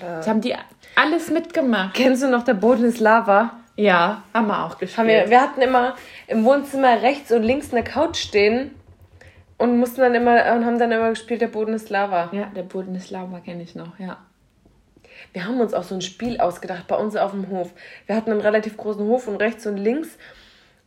Das 0.01 0.27
haben 0.27 0.41
die 0.41 0.55
alles 0.95 1.31
mitgemacht. 1.31 1.93
Kennst 1.93 2.23
du 2.23 2.31
noch, 2.31 2.43
der 2.43 2.55
Boden 2.55 2.85
ist 2.85 3.01
Lava? 3.01 3.53
Ja, 3.77 4.23
haben 4.33 4.47
wir 4.47 4.65
auch 4.65 4.79
gespielt. 4.79 4.97
Haben 4.97 5.09
wir, 5.09 5.29
wir 5.29 5.43
hatten 5.43 5.61
immer 5.61 5.95
im 6.27 6.43
Wohnzimmer 6.47 7.03
rechts 7.03 7.31
und 7.33 7.43
links 7.43 7.71
eine 7.75 7.85
Couch 7.85 8.17
stehen 8.17 8.71
und 9.59 9.79
mussten 9.79 10.01
dann 10.01 10.15
immer 10.15 10.55
und 10.55 10.65
haben 10.65 10.79
dann 10.79 10.93
immer 10.93 11.11
gespielt, 11.11 11.41
der 11.41 11.49
Boden 11.49 11.75
ist 11.75 11.91
Lava. 11.91 12.31
ja, 12.33 12.47
der 12.55 12.63
Boden 12.63 12.95
ist 12.95 13.11
Lava, 13.11 13.41
kenne 13.41 13.63
ich 13.63 13.75
noch, 13.75 13.99
ja. 13.99 14.19
Wir 15.33 15.47
haben 15.47 15.61
uns 15.61 15.75
auch 15.75 15.83
so 15.83 15.95
ein 15.95 16.03
Spiel 16.03 16.41
ausgedacht 16.41 16.87
bei 16.87 16.97
uns 16.97 17.17
auf 17.17 17.31
dem 17.31 17.49
Hof. 17.49 17.73
Wir 18.07 18.17
hatten 18.17 18.31
einen 18.31 18.41
relativ 18.41 18.77
großen 18.77 19.07
Hof 19.07 19.29
und 19.29 19.37
rechts 19.37 19.67
und 19.67 19.77
links 19.77 20.19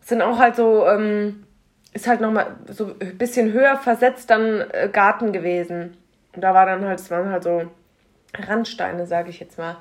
sind 0.02 0.22
auch 0.22 0.40
halt 0.40 0.56
so, 0.56 0.86
ähm, 0.88 1.46
ist 1.94 2.08
halt 2.08 2.22
nochmal 2.22 2.56
so 2.68 2.96
ein 3.00 3.18
bisschen 3.18 3.52
höher 3.54 3.78
versetzt 3.78 4.30
dann 4.30 4.62
äh, 4.72 4.90
Garten 4.92 5.32
gewesen. 5.32 5.98
Und 6.36 6.42
da 6.42 6.54
war 6.54 6.66
dann 6.66 6.86
halt, 6.86 7.00
es 7.00 7.10
waren 7.12 7.32
halt 7.32 7.44
so 7.44 7.64
Randsteine, 8.38 9.08
sage 9.08 9.30
ich 9.30 9.40
jetzt 9.40 9.58
mal. 9.58 9.78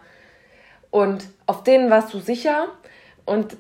Und 0.91 1.29
auf 1.47 1.63
denen 1.63 1.91
warst 1.91 2.13
du 2.15 2.19
sicher. 2.19 2.69
Und 3.25 3.57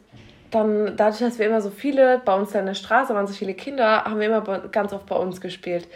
dann, 0.50 0.96
dadurch, 0.96 1.20
dass 1.20 1.38
wir 1.38 1.46
immer 1.46 1.60
so 1.60 1.70
viele, 1.70 2.20
bei 2.24 2.34
uns 2.34 2.52
da 2.52 2.60
in 2.60 2.66
der 2.66 2.74
Straße 2.74 3.14
waren 3.14 3.26
so 3.26 3.34
viele 3.34 3.54
Kinder, 3.54 4.04
haben 4.04 4.18
wir 4.18 4.26
immer 4.26 4.68
ganz 4.68 4.92
oft 4.92 5.06
bei 5.06 5.16
uns 5.16 5.40
gespielt. 5.40 5.88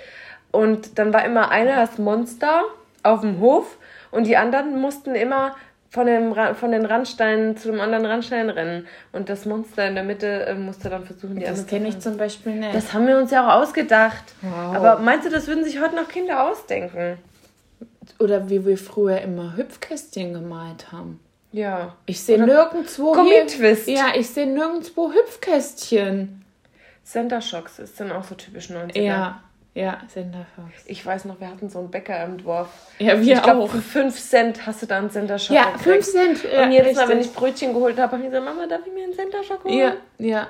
Und 0.51 0.99
dann 0.99 1.13
war 1.13 1.25
immer 1.25 1.51
einer 1.51 1.77
das 1.77 1.99
Monster 1.99 2.63
auf 3.03 3.23
dem 3.23 3.41
Hof 3.41 3.79
und 4.11 4.27
die 4.27 4.37
anderen 4.37 4.81
mussten 4.81 5.15
immer 5.15 5.55
von, 5.93 6.07
dem, 6.07 6.35
von 6.55 6.73
den 6.73 6.87
Randsteinen 6.87 7.57
zu 7.57 7.71
dem 7.71 7.81
anderen 7.81 8.07
Randstein 8.07 8.49
rennen. 8.49 8.87
Und 9.13 9.29
das 9.29 9.45
Monster 9.45 9.87
in 9.87 9.95
der 9.95 10.05
Mitte 10.05 10.47
äh, 10.47 10.55
musste 10.55 10.89
dann 10.89 11.05
versuchen, 11.05 11.37
die 11.37 11.45
Das 11.45 11.67
kenne 11.67 11.89
ich 11.89 12.01
zum 12.01 12.17
Beispiel 12.17 12.55
nicht. 12.55 12.75
Das 12.75 12.95
haben 12.95 13.07
wir 13.07 13.19
uns 13.19 13.31
ja 13.31 13.47
auch 13.47 13.61
ausgedacht. 13.61 14.25
Wow. 14.41 14.75
Aber 14.75 14.99
meinst 15.01 15.27
du, 15.27 15.31
das 15.31 15.49
würden 15.49 15.65
sich 15.65 15.83
heute 15.83 15.97
noch 15.97 16.09
Kinder 16.09 16.49
ausdenken? 16.51 17.19
Oder 18.19 18.49
wie 18.49 18.65
wir 18.65 18.79
früher 18.79 19.21
immer 19.21 19.57
Hüpfkästchen 19.57 20.33
gemalt 20.33 20.93
haben. 20.93 21.21
Ja. 21.53 21.95
Ich 22.07 22.21
sehe 22.21 22.43
nirgendwo 22.43 23.13
Gummitwist. 23.13 23.85
Hier, 23.85 23.95
ja, 23.95 24.07
ich 24.15 24.29
sehe 24.29 24.47
nirgendwo 24.47 25.13
Hüpfkästchen. 25.13 26.45
Center 27.05 27.41
Shocks 27.41 27.79
ist 27.79 27.99
dann 28.01 28.13
auch 28.13 28.25
so 28.25 28.35
typisch 28.35 28.71
90er. 28.71 29.01
Ja. 29.01 29.43
Ja, 29.75 30.01
Center 30.07 30.45
Fox. 30.55 30.85
Ich 30.85 31.05
weiß 31.05 31.25
noch, 31.25 31.41
wir 31.41 31.49
hatten 31.49 31.71
so 31.71 31.79
einen 31.79 31.91
Bäcker 31.91 32.23
im 32.25 32.43
Dorf. 32.43 32.69
Ja, 32.99 33.19
wir 33.19 33.37
ich 33.37 33.43
glaub, 33.43 33.57
auch. 33.57 33.71
Für 33.71 33.81
5 33.81 34.21
Cent 34.21 34.67
hast 34.67 34.83
du 34.83 34.87
da 34.87 34.99
einen 34.99 35.11
Center 35.11 35.39
Shock 35.39 35.57
Ja, 35.57 35.79
5 35.79 36.05
Cent. 36.07 36.45
Ja, 36.45 36.65
Und 36.65 36.73
jedes 36.73 36.95
Mal, 36.95 37.09
wenn 37.09 37.21
ich 37.21 37.33
Brötchen 37.33 37.73
geholt 37.73 37.99
habe, 37.99 38.13
habe 38.13 38.23
ich 38.23 38.29
gesagt, 38.29 38.45
Mama, 38.45 38.67
darf 38.67 38.81
ich 38.87 38.93
mir 38.93 39.05
einen 39.05 39.15
Center 39.15 39.43
Shock 39.43 39.65
holen? 39.65 39.79
Ja, 39.79 39.95
ja. 40.19 40.49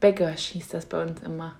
Bäcker 0.00 0.34
schießt 0.34 0.72
das 0.72 0.86
bei 0.86 1.02
uns 1.02 1.22
immer. 1.22 1.56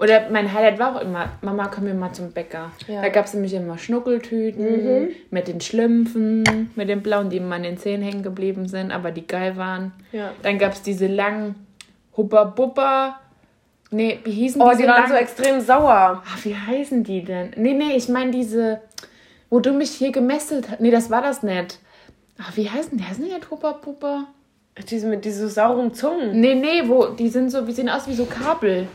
Oder 0.00 0.30
mein 0.30 0.52
Highlight 0.52 0.78
war 0.78 0.96
auch 0.96 1.00
immer, 1.02 1.28
Mama, 1.42 1.68
komm 1.72 1.84
mir 1.84 1.92
mal 1.92 2.12
zum 2.12 2.32
Bäcker. 2.32 2.72
Ja. 2.88 2.98
Mhm. 2.98 3.02
Da 3.02 3.08
gab 3.10 3.26
es 3.26 3.34
nämlich 3.34 3.52
immer 3.52 3.76
Schnuckeltüten 3.76 5.08
mit 5.30 5.46
den 5.46 5.60
Schlümpfen, 5.60 6.70
mit 6.74 6.88
den 6.88 7.02
blauen, 7.02 7.28
die 7.28 7.36
immer 7.36 7.56
an 7.56 7.64
den 7.64 7.76
Zähnen 7.76 8.02
hängen 8.02 8.22
geblieben 8.22 8.66
sind, 8.66 8.92
aber 8.92 9.10
die 9.10 9.26
geil 9.26 9.58
waren. 9.58 9.92
Ja. 10.12 10.32
Dann 10.42 10.58
gab 10.58 10.72
es 10.72 10.80
diese 10.80 11.06
langen 11.06 11.54
Hubba-Bubba. 12.16 13.20
Nee, 13.90 14.20
wie 14.24 14.30
hießen 14.30 14.62
Oh, 14.62 14.70
diese 14.70 14.82
die 14.82 14.88
waren 14.88 15.08
so 15.08 15.14
extrem 15.14 15.60
sauer. 15.60 16.22
Ach, 16.24 16.44
wie 16.44 16.56
heißen 16.56 17.04
die 17.04 17.22
denn? 17.22 17.50
Nee, 17.56 17.74
nee, 17.74 17.92
ich 17.94 18.08
meine 18.08 18.30
diese, 18.30 18.80
wo 19.50 19.60
du 19.60 19.72
mich 19.72 19.90
hier 19.90 20.12
gemesselt 20.12 20.70
hast. 20.70 20.80
Nee, 20.80 20.90
das 20.90 21.10
war 21.10 21.20
das 21.20 21.42
nicht. 21.42 21.78
Ach, 22.38 22.56
wie 22.56 22.70
heißen 22.70 22.96
die? 22.96 23.04
Heißen 23.04 23.22
die 23.22 23.32
nicht 23.32 23.50
Hubba-Bubba? 23.50 24.28
Diese 24.88 25.08
mit 25.08 25.26
diese 25.26 25.50
sauren 25.50 25.92
Zungen. 25.92 26.40
Nee, 26.40 26.54
nee, 26.54 26.84
wo, 26.86 27.06
die 27.08 27.28
sind 27.28 27.50
so, 27.50 27.60
die 27.66 27.72
sehen 27.72 27.90
aus 27.90 28.08
wie 28.08 28.14
so 28.14 28.24
Kabel. 28.24 28.88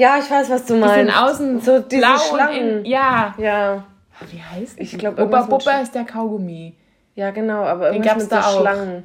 Ja, 0.00 0.18
ich 0.18 0.30
weiß, 0.30 0.48
was 0.48 0.64
du 0.64 0.74
Die 0.74 0.80
meinst. 0.80 0.94
sind 0.94 1.10
außen 1.22 1.60
so 1.60 1.78
diese 1.80 2.00
blau 2.00 2.16
Schlangen. 2.18 2.78
in, 2.80 2.84
ja. 2.86 3.34
ja. 3.38 3.84
Wie 4.30 4.42
heißt 4.42 4.78
Ich 4.80 4.90
die? 4.92 4.96
glaub, 4.96 5.16
Bubba 5.16 5.22
irgendwas 5.40 5.48
mit 5.50 5.58
Bubba 5.66 5.80
ist 5.82 5.94
der 5.94 6.04
Kaugummi. 6.04 6.74
Ja, 7.14 7.30
genau, 7.32 7.64
aber 7.64 7.90
Den 7.90 8.02
irgendwas 8.02 8.12
gab's 8.14 8.22
mit 8.24 8.32
da 8.32 8.40
auch. 8.48 8.60
Schlangen. 8.60 9.02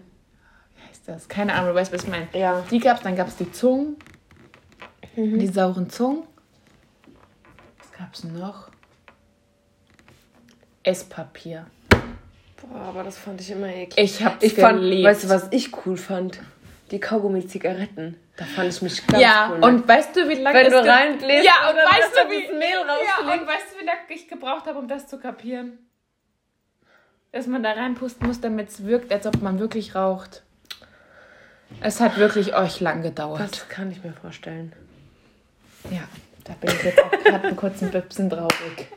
Wie 0.78 0.90
heißt 0.90 1.02
das? 1.08 1.28
Keine 1.28 1.54
Ahnung, 1.54 1.70
du 1.72 1.76
weißt, 1.76 1.92
was 1.94 2.04
ich 2.04 2.10
meine. 2.10 2.28
Ja. 2.34 2.64
Die 2.72 2.80
gab's, 2.80 3.02
dann 3.02 3.16
gab's 3.18 3.36
die 3.36 3.52
Zungen. 3.52 3.98
Mhm. 5.18 5.38
Die 5.40 5.48
sauren 5.48 5.90
Zungen. 5.90 6.24
Was 7.80 7.92
gab's 8.00 8.24
noch? 8.24 8.70
Esspapier. 10.84 11.66
Boah, 12.62 12.80
aber 12.90 13.04
das 13.04 13.18
fand 13.18 13.42
ich 13.42 13.52
immer 13.52 13.68
eklig. 13.68 13.98
Ich 13.98 14.24
hab's 14.24 14.44
Ich 14.44 14.54
fand, 14.54 14.80
geliebt. 14.80 15.08
weißt 15.08 15.26
du, 15.26 15.30
was 15.30 15.48
ich 15.52 15.72
cool 15.86 15.98
fand? 15.98 16.40
Die 16.92 17.00
Kaugummi-Zigaretten. 17.00 18.16
Da 18.38 18.44
fand 18.44 18.70
ich 18.70 18.82
mich 18.82 19.08
ganz 19.08 19.22
ja, 19.22 19.50
cool. 19.50 19.64
und 19.64 19.88
weißt 19.88 20.16
du, 20.16 20.28
wie 20.28 20.36
lange 20.36 20.60
Wenn 20.60 20.72
du 20.72 20.86
reinbläst 20.86 21.46
Ja, 21.46 21.70
und 21.70 21.78
weißt 21.78 22.12
du, 22.14 22.32
wie 22.32 22.54
Mehl 22.58 22.72
Ja, 22.74 23.34
und 23.34 23.48
weißt 23.48 23.74
du, 23.74 23.82
wie 23.82 23.86
lange 23.86 24.00
ich 24.10 24.28
gebraucht 24.28 24.66
habe, 24.66 24.78
um 24.78 24.88
das 24.90 25.08
zu 25.08 25.18
kapieren? 25.18 25.80
Dass 27.32 27.48
man 27.48 27.64
da 27.64 27.72
reinpusten 27.72 28.28
muss, 28.28 28.42
damit 28.42 28.70
es 28.70 28.86
wirkt, 28.86 29.12
als 29.14 29.26
ob 29.26 29.42
man 29.42 29.60
wirklich 29.60 29.96
raucht. 29.96 30.44
Es 31.82 32.00
hat 32.00 32.18
wirklich 32.18 32.56
euch 32.56 32.80
lang 32.80 33.02
gedauert. 33.02 33.40
das 33.40 33.68
kann 33.70 33.92
ich 33.92 34.04
mir 34.04 34.14
vorstellen. 34.14 34.74
Ja, 35.90 36.04
da 36.44 36.54
bin 36.54 36.72
ich 36.72 36.84
jetzt 36.84 37.02
auch 37.02 37.12
gerade 37.24 37.56
kurz 37.56 37.82
ein 37.82 37.92
bisschen 37.92 38.30
traurig. 38.30 38.88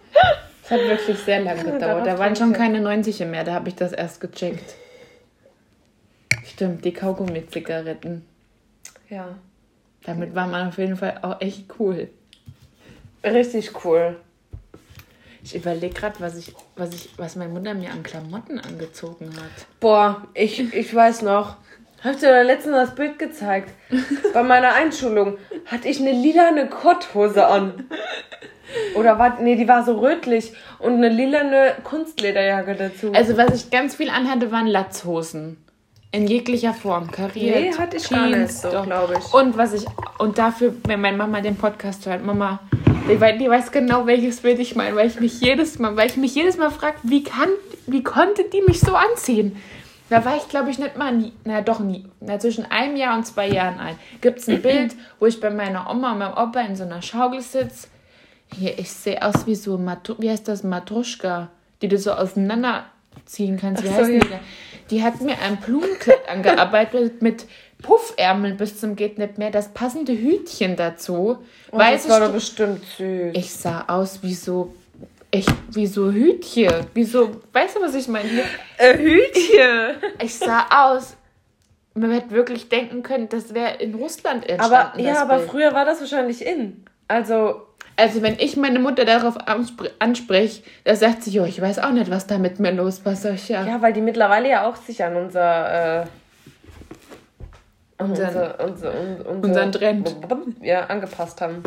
Es 0.65 0.71
hat 0.71 0.81
wirklich 0.81 1.19
sehr 1.19 1.41
lang 1.41 1.65
gedauert. 1.65 2.07
Da 2.07 2.19
waren 2.19 2.37
schon 2.37 2.53
keine 2.53 2.81
90 2.81 3.21
mehr, 3.21 3.45
da 3.45 3.55
habe 3.55 3.69
ich 3.69 3.77
das 3.77 3.93
erst 3.93 4.21
gecheckt. 4.21 4.75
Stimmt, 6.45 6.85
die 6.85 6.93
Kaugummi-Zigaretten. 6.93 8.28
Ja. 9.11 9.39
Damit 10.05 10.35
war 10.35 10.47
man 10.47 10.69
auf 10.69 10.79
jeden 10.79 10.97
Fall 10.97 11.19
auch 11.23 11.41
echt 11.41 11.65
cool. 11.79 12.09
Richtig 13.25 13.85
cool. 13.85 14.17
Ich 15.43 15.55
überlege 15.55 15.95
gerade, 15.95 16.21
was 16.21 16.37
ich, 16.37 16.55
was 16.77 16.95
ich, 16.95 17.11
was 17.17 17.37
meine 17.37 17.53
Mutter 17.53 17.75
mir 17.75 17.91
an 17.91 18.03
Klamotten 18.03 18.59
angezogen 18.59 19.31
hat. 19.37 19.67
Boah, 19.81 20.27
ich, 20.35 20.73
ich 20.75 20.95
weiß 20.95 21.23
noch. 21.23 21.57
Hab 22.03 22.13
ich 22.13 22.19
dir 22.19 22.45
letztens 22.45 22.77
das 22.77 22.95
Bild 22.95 23.19
gezeigt? 23.19 23.71
Bei 24.35 24.43
meiner 24.43 24.75
Einschulung 24.75 25.39
hatte 25.67 25.89
ich 25.89 26.01
eine 26.01 26.13
lilane 26.13 26.69
Kotthose 26.69 27.47
an. 27.47 27.89
Oder 28.95 29.19
war, 29.19 29.41
nee, 29.41 29.57
die 29.57 29.67
war 29.67 29.85
so 29.85 29.99
rötlich 29.99 30.53
und 30.79 30.95
eine 30.95 31.09
lilane 31.09 31.75
Kunstlederjacke 31.83 32.75
dazu. 32.75 33.13
Also 33.13 33.37
was 33.37 33.55
ich 33.55 33.71
ganz 33.71 33.95
viel 33.97 34.11
anhatte, 34.11 34.53
waren 34.53 34.67
Latzhosen. 34.67 35.57
In 36.11 36.27
jeglicher 36.27 36.73
Form, 36.73 37.11
kariert. 37.11 37.57
Nee, 37.57 37.73
hatte 37.75 37.99
ich 37.99 38.09
gar 38.09 38.27
nicht 38.27 38.51
so, 38.51 38.71
doch. 38.71 38.87
glaub 38.87 39.11
ich. 39.11 39.35
Und 39.35 39.59
was 39.59 39.75
ich, 39.75 39.85
und 40.19 40.39
dafür, 40.39 40.75
wenn 40.85 41.03
meine 41.03 41.19
Mama 41.19 41.43
den 41.43 41.57
Podcast 41.57 42.07
hört, 42.07 42.25
Mama, 42.25 42.61
die, 43.07 43.39
die 43.39 43.51
weiß 43.51 43.71
genau, 43.73 44.07
welches 44.07 44.41
Bild 44.41 44.59
ich 44.59 44.75
meine, 44.75 44.97
weil 44.97 45.09
ich 45.09 45.21
mich 45.21 45.41
jedes 45.41 45.79
Mal, 45.79 45.97
weil 45.97 46.09
ich 46.09 46.17
mich 46.17 46.35
jedes 46.35 46.57
Mal 46.57 46.71
frage, 46.71 46.97
wie 47.03 47.23
kann, 47.23 47.51
wie 47.87 48.03
konnte 48.03 48.45
die 48.45 48.63
mich 48.63 48.81
so 48.81 48.95
anziehen? 48.95 49.57
Da 50.09 50.25
war 50.25 50.37
ich, 50.37 50.49
glaube 50.49 50.71
ich, 50.71 50.79
nicht 50.79 50.97
mal 50.97 51.15
nie, 51.15 51.33
na 51.45 51.61
doch 51.61 51.81
nie, 51.81 52.07
na, 52.21 52.39
zwischen 52.39 52.65
einem 52.71 52.97
Jahr 52.97 53.15
und 53.15 53.27
zwei 53.27 53.47
Jahren 53.47 53.79
alt. 53.79 53.97
Gibt 54.23 54.39
es 54.39 54.49
ein 54.49 54.63
Bild, 54.63 54.97
wo 55.21 55.27
ich 55.27 55.39
bei 55.39 55.51
meiner 55.51 55.91
Oma 55.91 56.13
und 56.13 56.19
meinem 56.21 56.33
Opa 56.33 56.61
in 56.61 56.77
so 56.77 56.85
einer 56.85 57.03
Schaukel 57.03 57.43
sitze. 57.43 57.89
Hier, 58.55 58.79
ich 58.79 58.91
sehe 58.91 59.21
aus 59.21 59.47
wie 59.47 59.55
so, 59.55 59.77
Matru 59.77 60.15
wie 60.19 60.31
heißt 60.31 60.49
das, 60.49 60.63
Matruschka, 60.63 61.49
die 61.83 61.89
du 61.89 61.99
so 61.99 62.13
auseinanderziehen 62.13 63.59
kannst. 63.61 63.85
Wie 63.85 63.89
Ach 63.89 63.97
so, 63.97 63.99
heißen 63.99 64.15
ja. 64.15 64.21
die? 64.21 64.78
Die 64.91 65.03
hat 65.03 65.21
mir 65.21 65.39
ein 65.41 65.59
Blumenkleid 65.59 66.29
angearbeitet 66.29 67.23
mit 67.23 67.47
Puffärmeln 67.83 68.57
bis 68.57 68.81
zum 68.81 68.97
geht 68.97 69.19
nicht 69.19 69.39
mehr, 69.39 69.51
das 69.51 69.69
passende 69.69 70.13
Hütchen 70.13 70.77
dazu. 70.77 71.39
oh, 71.71 71.79
das 71.79 72.09
war 72.09 72.21
doch 72.21 72.33
bestimmt 72.33 72.83
süß. 72.97 73.33
ich 73.35 73.55
sah 73.55 73.85
aus 73.87 74.23
wie 74.23 74.35
so, 74.35 74.75
echt, 75.31 75.53
wie 75.71 75.87
so 75.87 76.11
Hütchen. 76.11 76.73
Wie 76.95 77.05
so, 77.05 77.41
weißt 77.53 77.77
du, 77.77 77.81
was 77.81 77.95
ich 77.95 78.09
meine? 78.09 78.29
Äh, 78.79 78.99
Hütchen. 78.99 79.97
Ich 80.23 80.35
sah 80.35 80.67
aus, 80.71 81.17
man 81.95 82.11
hätte 82.11 82.31
wirklich 82.31 82.69
denken 82.69 83.03
können, 83.03 83.29
das 83.29 83.55
wäre 83.55 83.77
in 83.77 83.95
Russland 83.95 84.49
entstanden. 84.49 84.75
Aber 84.75 85.01
ja, 85.01 85.23
aber 85.23 85.39
Bild. 85.39 85.51
früher 85.51 85.73
war 85.73 85.85
das 85.85 86.01
wahrscheinlich 86.01 86.45
in. 86.45 86.85
Also, 87.07 87.63
Also 87.99 88.23
wenn 88.23 88.39
ich 88.39 88.57
meine 88.57 88.79
Mutter 88.79 89.05
darauf 89.05 89.37
anspr- 89.49 89.91
anspreche, 89.99 90.63
da 90.85 90.95
sagt 90.95 91.25
sie, 91.25 91.33
jo, 91.33 91.45
ich 91.45 91.61
weiß 91.61 91.81
auch 91.81 91.91
nicht, 91.91 92.09
was 92.13 92.29
da 92.29 92.39
mit 92.39 92.61
mir 92.61 92.71
los 92.71 93.05
war. 93.05 93.17
Sag 93.17 93.49
ja. 93.49 93.67
ja, 93.67 93.83
weil 93.83 93.93
die 93.93 94.01
mittlerweile 94.01 94.49
ja 94.49 94.69
auch 94.69 94.77
sich 94.77 95.03
an 95.03 95.17
unser, 95.17 96.03
äh, 96.03 96.07
Unseren- 98.01 98.29
unser, 98.29 98.65
unser, 98.65 98.95
un- 98.95 99.17
unser, 99.27 99.31
unseren 99.49 99.73
Trend. 99.73 100.17
Ja, 100.63 100.87
angepasst 100.87 101.41
haben. 101.41 101.65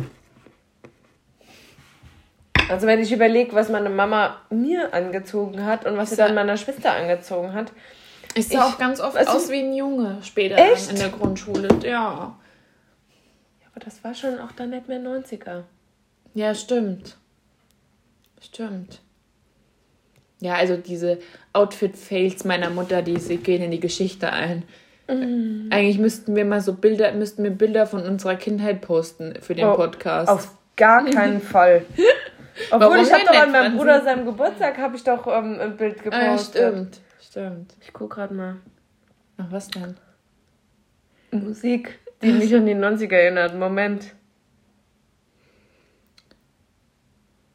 Also 2.69 2.87
wenn 2.87 3.01
ich 3.01 3.11
überlege, 3.11 3.53
was 3.53 3.67
meine 3.67 3.89
Mama 3.89 4.37
mir 4.49 4.93
angezogen 4.93 5.65
hat 5.65 5.85
und 5.85 5.97
was 5.97 6.11
sie 6.11 6.15
dann 6.15 6.33
meiner 6.33 6.55
Schwester 6.55 6.93
angezogen 6.93 7.53
hat. 7.53 7.73
Ich 8.35 8.47
sah 8.47 8.53
Ich- 8.53 8.73
auch 8.73 8.77
ganz 8.77 9.01
oft 9.01 9.17
also- 9.17 9.33
aus 9.33 9.49
wie 9.51 9.59
ein 9.59 9.73
Junge 9.73 10.19
später 10.23 10.55
in 10.57 10.95
der 10.95 11.09
Grundschule. 11.09 11.67
Ja. 11.83 12.37
Aber 13.73 13.79
das 13.83 14.01
war 14.05 14.13
schon 14.13 14.39
auch 14.39 14.53
dann 14.53 14.69
nicht 14.69 14.87
mehr 14.87 14.99
90er. 14.99 15.63
Ja, 16.33 16.55
stimmt. 16.55 17.17
Stimmt. 18.41 19.01
Ja, 20.39 20.55
also 20.55 20.75
diese 20.77 21.19
Outfit-Fails 21.53 22.45
meiner 22.45 22.69
Mutter, 22.69 23.01
die 23.01 23.19
sie 23.19 23.37
gehen 23.37 23.61
in 23.61 23.71
die 23.71 23.79
Geschichte 23.79 24.31
ein. 24.31 24.63
Mhm. 25.07 25.67
Eigentlich 25.71 25.99
müssten 25.99 26.35
wir 26.35 26.45
mal 26.45 26.61
so 26.61 26.73
Bilder, 26.73 27.11
müssten 27.11 27.43
wir 27.43 27.51
Bilder 27.51 27.85
von 27.85 28.03
unserer 28.03 28.35
Kindheit 28.35 28.81
posten 28.81 29.35
für 29.41 29.53
den 29.53 29.65
Oh, 29.65 29.75
Podcast. 29.75 30.29
Auf 30.29 30.55
gar 30.77 31.05
keinen 31.09 31.41
Fall. 31.41 31.85
Obwohl 32.71 32.89
Warum 32.89 33.05
ich 33.05 33.13
habe 33.13 33.23
doch 33.25 33.41
an 33.41 33.51
meinem? 33.51 33.77
Bruder 33.77 34.03
seinem 34.03 34.25
Geburtstag 34.25 34.77
habe 34.77 34.95
ich 34.95 35.03
doch 35.03 35.27
ähm, 35.27 35.59
ein 35.59 35.77
Bild 35.77 35.97
ah, 35.99 36.03
ja, 36.11 36.31
gepostet. 36.31 36.61
stimmt. 36.61 37.01
Stimmt. 37.21 37.75
Ich 37.81 37.93
guck 37.93 38.11
gerade 38.13 38.33
mal. 38.33 38.55
Ach, 39.37 39.45
was 39.51 39.67
denn? 39.69 39.95
Musik, 41.31 41.99
die 42.21 42.31
mich 42.31 42.53
an 42.53 42.65
die 42.65 42.75
90er 42.75 43.13
erinnert. 43.15 43.55
Moment. 43.57 44.13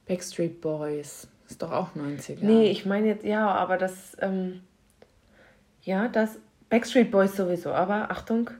Backstreet 0.06 0.60
Boys. 0.60 1.28
Ist 1.48 1.62
doch 1.62 1.72
auch 1.72 1.94
90er. 1.94 2.38
Nee, 2.40 2.70
ich 2.70 2.86
meine 2.86 3.06
jetzt, 3.08 3.24
ja, 3.24 3.48
aber 3.48 3.76
das, 3.76 4.16
ähm, 4.20 4.62
ja, 5.82 6.08
das, 6.08 6.38
Backstreet 6.68 7.10
Boys 7.10 7.36
sowieso, 7.36 7.72
aber 7.72 8.10
Achtung. 8.10 8.50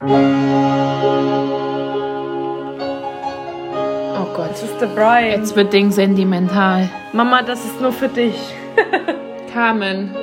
Oh 0.00 0.06
Gott. 4.34 4.50
Das 4.50 4.62
ist 4.62 4.80
The 4.80 4.86
Brian. 4.86 5.40
Jetzt 5.40 5.54
wird 5.56 5.72
Ding 5.72 5.90
sentimental. 5.90 6.88
Mama, 7.12 7.42
das 7.42 7.64
ist 7.64 7.80
nur 7.80 7.92
für 7.92 8.08
dich. 8.08 8.36
Carmen. 9.52 10.14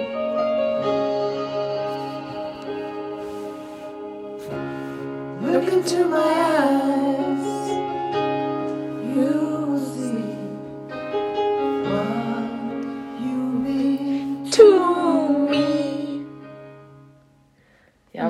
Look 5.41 5.71
into 5.71 6.06
my 6.10 6.17
eyes, 6.17 6.55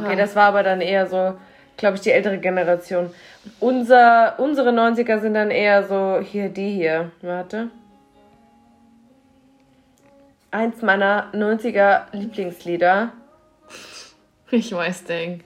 okay, 0.06 0.16
das 0.16 0.36
war 0.36 0.46
aber 0.46 0.64
dann 0.64 0.82
eher 0.82 1.08
so, 1.08 1.36
glaube 1.78 1.96
ich, 1.96 2.02
die 2.02 2.12
ältere 2.12 2.38
Generation. 2.38 3.12
Unser, 3.60 4.36
unsere 4.38 4.70
90er 4.70 5.20
sind 5.20 5.34
dann 5.34 5.52
eher 5.52 5.84
so, 5.88 6.20
hier, 6.22 6.50
die 6.50 6.72
hier. 6.72 7.12
Warte. 7.22 7.70
Eins 10.52 10.82
meiner 10.82 11.32
90er 11.34 12.04
Lieblingslieder. 12.14 13.12
Ich 14.52 14.72
weiß, 14.74 15.04
Ding. 15.06 15.44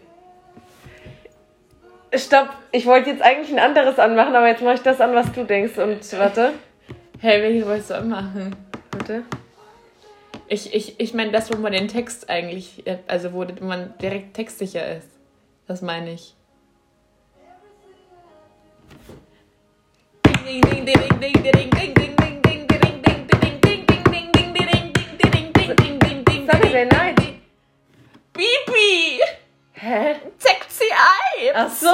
Stopp, 2.14 2.50
ich 2.72 2.86
wollte 2.86 3.12
jetzt 3.12 3.22
eigentlich 3.22 3.52
ein 3.52 3.60
anderes 3.60 3.98
anmachen, 4.00 4.36
aber 4.36 4.48
jetzt 4.48 4.62
mache 4.62 4.76
ich 4.76 4.82
das 4.82 5.00
an, 5.00 5.14
was 5.14 5.32
du 5.32 5.44
denkst. 5.44 5.78
Und 5.78 6.18
warte, 6.18 6.54
Hey, 7.22 7.42
welches 7.42 7.68
wolltest 7.68 7.90
du 7.90 7.96
anmachen? 7.96 8.56
warte. 8.92 9.24
Ich, 10.52 10.74
ich, 10.74 11.00
ich 11.00 11.14
meine 11.14 11.32
das, 11.32 11.52
wo 11.54 11.58
man 11.58 11.72
den 11.72 11.88
Text 11.88 12.28
eigentlich, 12.28 12.86
äh, 12.88 12.98
also 13.06 13.34
wo 13.34 13.46
man 13.62 13.94
direkt 14.00 14.34
textsicher 14.34 14.98
ist. 14.98 15.08
Das 15.68 15.84
meine 15.84 16.14
ich. 16.14 16.34
Saturday 26.48 26.86
Night. 26.86 27.20
Bibi! 28.34 29.22
Hä? 29.74 30.16
Sexy 30.40 30.86
Eye! 30.86 31.52
Ach 31.54 31.70
so. 31.70 31.94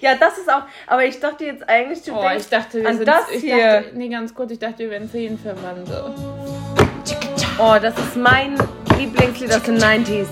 ja, 0.00 0.16
das 0.16 0.38
ist 0.38 0.50
auch. 0.52 0.62
Aber 0.88 1.04
ich 1.04 1.20
dachte 1.20 1.44
jetzt 1.44 1.68
eigentlich, 1.68 2.02
du 2.02 2.12
Oh, 2.12 2.22
denkst 2.22 2.44
ich 2.44 2.50
dachte, 2.50 2.82
wir 2.82 2.88
an 2.88 2.96
sind 2.96 3.06
das 3.06 3.30
ich 3.30 3.40
hier. 3.42 3.82
Dachte, 3.82 3.90
nee, 3.94 4.08
ganz 4.08 4.34
kurz, 4.34 4.50
ich 4.50 4.58
dachte, 4.58 4.78
wir 4.80 4.90
wären 4.90 5.08
Seelenverwandte. 5.08 6.31
Oh, 7.64 7.78
das 7.80 7.94
ist 7.96 8.16
mein 8.16 8.58
Lieblingslied 8.98 9.54
aus 9.54 9.62
den 9.62 9.78
90s. 9.78 10.26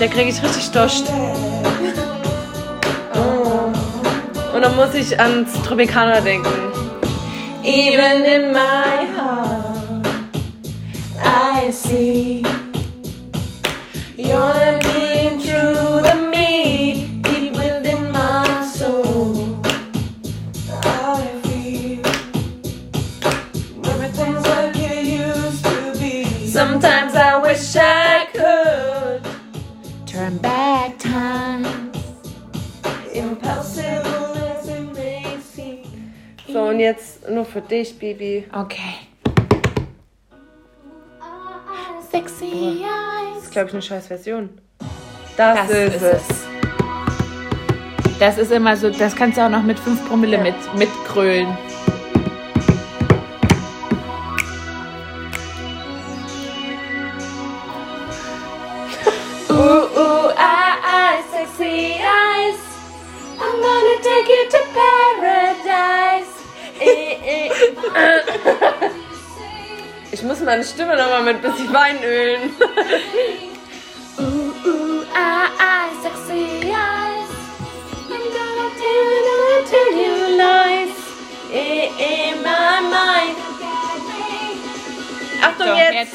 Der 0.00 0.08
kriege 0.08 0.30
ich 0.30 0.42
richtig 0.42 0.68
Dost. 0.72 1.04
Oh. 3.14 3.70
Und 4.52 4.62
dann 4.62 4.74
muss 4.74 4.92
ich 4.94 5.16
ans 5.20 5.52
Tropicana 5.62 6.20
denken. 6.20 6.50
Even 7.62 8.24
in 8.24 8.50
my 8.50 9.06
heart, 9.16 10.08
I 11.22 11.70
see 11.70 12.42
you're 14.16 14.99
So, 36.52 36.62
und 36.62 36.80
jetzt 36.80 37.28
nur 37.28 37.44
für 37.44 37.60
dich, 37.60 37.96
Bibi. 37.98 38.44
Okay. 38.52 38.94
Sexy 42.10 42.50
Das 42.50 43.36
Eyes. 43.36 43.44
ist, 43.44 43.52
glaube 43.52 43.68
ich, 43.68 43.74
eine 43.74 43.82
scheiß 43.82 44.06
Version. 44.08 44.48
Das, 45.36 45.68
Das 45.68 45.70
ist, 45.70 45.94
ist 45.96 46.02
es. 46.02 46.22
Das 48.18 48.38
ist 48.38 48.50
immer 48.52 48.76
so, 48.76 48.90
das 48.90 49.14
kannst 49.14 49.38
du 49.38 49.42
auch 49.42 49.48
noch 49.48 49.62
mit 49.62 49.78
5 49.78 50.08
Promille 50.08 50.36
Ja. 50.38 50.42
mit, 50.42 50.54
mitkrölen. 50.76 51.56
Meine 70.50 70.64
Stimme 70.64 70.96
nochmal 70.96 71.22
mit 71.22 71.36
ein 71.36 71.42
bisschen 71.42 71.72
Wein 71.72 72.02
ölen. 72.02 72.50
Ooh, 74.18 74.68
ooh, 74.68 75.04
ah, 75.14 75.46
ah, 75.60 75.86
sexy 76.02 76.72
eyes. 76.72 77.30
I'm 78.10 78.24
gonna 78.34 78.66
tell 78.80 79.10
you, 79.12 79.20
gonna 79.30 79.60
tell 79.70 79.92
you 79.94 80.14
lies. 80.42 80.96
Eh, 81.52 81.86
eh, 82.00 82.34
my 82.42 82.80
mind. 82.90 83.36
Achtung, 85.40 85.68
So, 85.68 85.74
jetzt. 85.76 85.94
jetzt. 85.94 86.14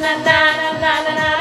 Na, 0.00 0.12
na, 0.14 0.42
na, 0.80 0.92
na, 1.10 1.32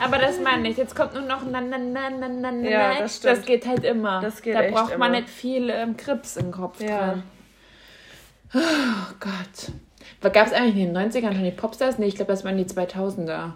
Aber 0.00 0.18
das 0.18 0.40
meine 0.40 0.68
ich. 0.68 0.76
Jetzt 0.76 0.96
kommt 0.96 1.14
nur 1.14 1.22
noch 1.22 1.42
na 1.48 1.60
na 1.60 1.78
na 1.78 2.10
na 2.10 2.28
na 2.28 2.50
na. 2.52 2.68
Ja, 2.68 2.98
das 2.98 3.20
das 3.20 3.42
geht 3.44 3.66
halt 3.66 3.84
immer. 3.84 4.20
Das 4.20 4.42
geht 4.42 4.54
da 4.54 4.62
braucht 4.70 4.96
man 4.98 5.12
nicht 5.12 5.28
viel 5.28 5.70
ähm, 5.70 5.96
Krips 5.96 6.36
im 6.36 6.50
Kopf 6.50 6.80
Ja. 6.80 7.08
drin. 7.12 7.22
Oh 8.54 9.14
Gott. 9.20 10.32
Gab 10.32 10.46
es 10.46 10.52
eigentlich 10.52 10.76
in 10.84 10.92
den 10.94 11.10
90ern 11.10 11.32
schon 11.32 11.44
die 11.44 11.50
Popstars? 11.50 11.98
Nee, 11.98 12.06
ich 12.06 12.16
glaube, 12.16 12.32
das 12.32 12.44
waren 12.44 12.56
die 12.56 12.64
2000er. 12.64 13.52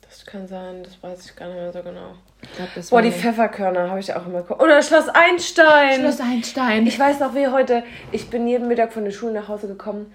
Das 0.00 0.24
kann 0.26 0.46
sein, 0.46 0.82
das 0.84 1.02
weiß 1.02 1.26
ich 1.26 1.36
gar 1.36 1.46
nicht 1.48 1.56
mehr 1.56 1.72
so 1.72 1.82
genau. 1.82 2.14
Glaub, 2.56 2.90
Boah, 2.90 3.02
die 3.02 3.10
Pfefferkörner 3.10 3.90
habe 3.90 4.00
ich 4.00 4.14
auch 4.14 4.26
immer 4.26 4.42
geguckt. 4.42 4.62
Oder 4.62 4.80
Schloss 4.82 5.08
Einstein. 5.08 6.00
Schloss 6.00 6.20
Einstein. 6.20 6.86
Ich 6.86 6.98
weiß 6.98 7.20
noch 7.20 7.34
wie 7.34 7.48
heute. 7.48 7.82
Ich 8.12 8.30
bin 8.30 8.46
jeden 8.46 8.68
Mittag 8.68 8.92
von 8.92 9.04
der 9.04 9.10
Schule 9.10 9.32
nach 9.32 9.48
Hause 9.48 9.66
gekommen, 9.66 10.12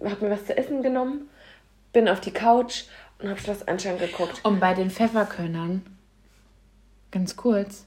hab, 0.00 0.10
hab 0.12 0.22
mir 0.22 0.30
was 0.30 0.46
zu 0.46 0.56
essen 0.56 0.82
genommen, 0.82 1.28
bin 1.92 2.08
auf 2.08 2.20
die 2.20 2.30
Couch 2.32 2.84
und 3.18 3.28
habe 3.28 3.40
Schloss 3.40 3.66
Einstein 3.66 3.98
geguckt. 3.98 4.40
Und 4.44 4.60
bei 4.60 4.74
den 4.74 4.90
Pfefferkörnern, 4.90 5.82
ganz 7.10 7.36
kurz, 7.36 7.86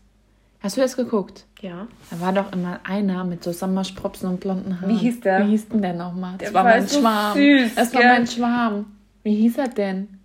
hast 0.62 0.78
du 0.78 0.82
das 0.82 0.95
geguckt? 0.95 1.45
Ja. 1.62 1.88
Da 2.12 2.19
war 2.19 2.34
doch 2.34 2.52
immer 2.52 2.82
einer 2.84 3.23
mit 3.23 3.43
so 3.43 3.52
Sommersprossen 3.52 4.30
und 4.30 4.39
blonden 4.39 4.82
Haaren. 4.82 4.93
Wie 4.93 4.97
hieß 4.99 5.21
der? 5.21 5.45
Wie 5.45 5.52
hieß 5.52 5.69
denn 5.69 5.82
der 5.82 5.93
nochmal? 5.93 6.38
Das 6.38 6.54
war 6.54 6.65
war 6.65 6.71
mein 6.71 6.88
so 6.88 6.99
Schwarm. 6.99 7.34
süß, 7.38 7.76
das 7.76 7.93
war 7.93 8.02
gell? 8.02 8.10
mein 8.12 8.28
Schwarm. 8.28 8.86
Wie 9.23 9.36
hieß 9.36 9.58
er 9.58 9.69
denn? 9.69 10.19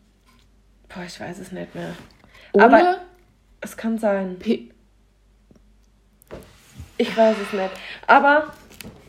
Boah, 0.89 1.05
ich 1.07 1.21
weiß 1.21 1.39
es 1.39 1.53
nicht 1.53 1.75
mehr. 1.75 1.91
Ole? 2.53 2.65
Aber- 2.65 2.97
Es 3.61 3.77
kann 3.77 3.99
sein. 3.99 4.39
P 4.39 4.71
Ich 6.97 7.17
weiß 7.17 7.37
es 7.47 7.53
nicht. 7.53 7.71
Aber 8.07 8.53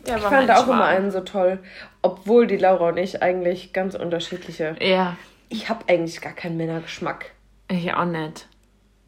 der 0.08 0.18
ich 0.18 0.24
fand 0.24 0.52
auch 0.52 0.68
immer 0.68 0.86
einen 0.86 1.12
so 1.12 1.22
toll. 1.22 1.60
Obwohl 2.02 2.48
die 2.48 2.58
Laura 2.58 2.90
und 2.90 2.98
ich 2.98 3.22
eigentlich 3.22 3.74
ganz 3.74 3.96
unterschiedliche. 3.96 4.76
Ja, 4.82 5.18
Ich 5.50 5.70
habe 5.70 5.86
eigentlich 5.88 6.22
gar 6.22 6.34
keinen 6.34 6.58
Männergeschmack. 6.58 7.32
ich 7.70 7.94
auch 7.94 8.06
nicht. 8.06 8.48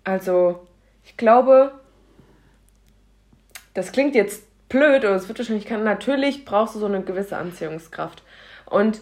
Also, 0.04 0.68
ich 1.04 1.18
glaube, 1.18 1.72
das 3.74 3.92
klingt 3.92 4.16
jetzt 4.16 4.44
blöd 4.70 5.04
oder 5.04 5.16
es 5.16 5.28
wird 5.28 5.40
wahrscheinlich 5.40 5.66
kann. 5.66 5.84
Natürlich 5.84 6.46
brauchst 6.46 6.76
du 6.76 6.80
so 6.80 6.86
eine 6.86 7.02
gewisse 7.02 7.38
Anziehungskraft. 7.38 8.24
Und 8.66 9.02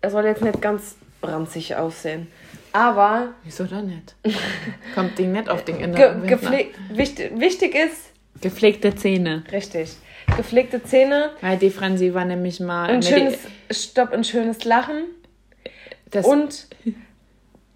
er 0.00 0.10
soll 0.10 0.24
jetzt 0.24 0.42
nicht 0.42 0.60
ganz 0.60 0.96
ranzig 1.22 1.76
aussehen. 1.76 2.28
Aber 2.72 3.28
Wieso 3.44 3.64
da 3.64 3.80
nicht? 3.80 4.14
Kommt 4.94 5.18
Ding 5.18 5.32
nicht 5.32 5.48
auf 5.48 5.64
den 5.64 5.78
ge 5.78 5.84
inneren 5.84 6.26
ne? 6.26 6.68
wichtig, 6.90 7.30
wichtig 7.36 7.74
ist, 7.74 8.10
Gepflegte 8.40 8.94
Zähne. 8.96 9.44
richtig, 9.52 9.96
gepflegte 10.36 10.82
Zähne, 10.82 11.30
Weil 11.40 11.58
die 11.58 11.70
Franzi 11.70 12.14
war 12.14 12.24
nämlich 12.24 12.60
mal. 12.60 12.90
ein 12.90 13.02
schönes, 13.02 13.38
stopp, 13.70 14.12
ein 14.12 14.24
schönes 14.24 14.64
Lachen 14.64 15.04
das, 16.10 16.26
und 16.26 16.68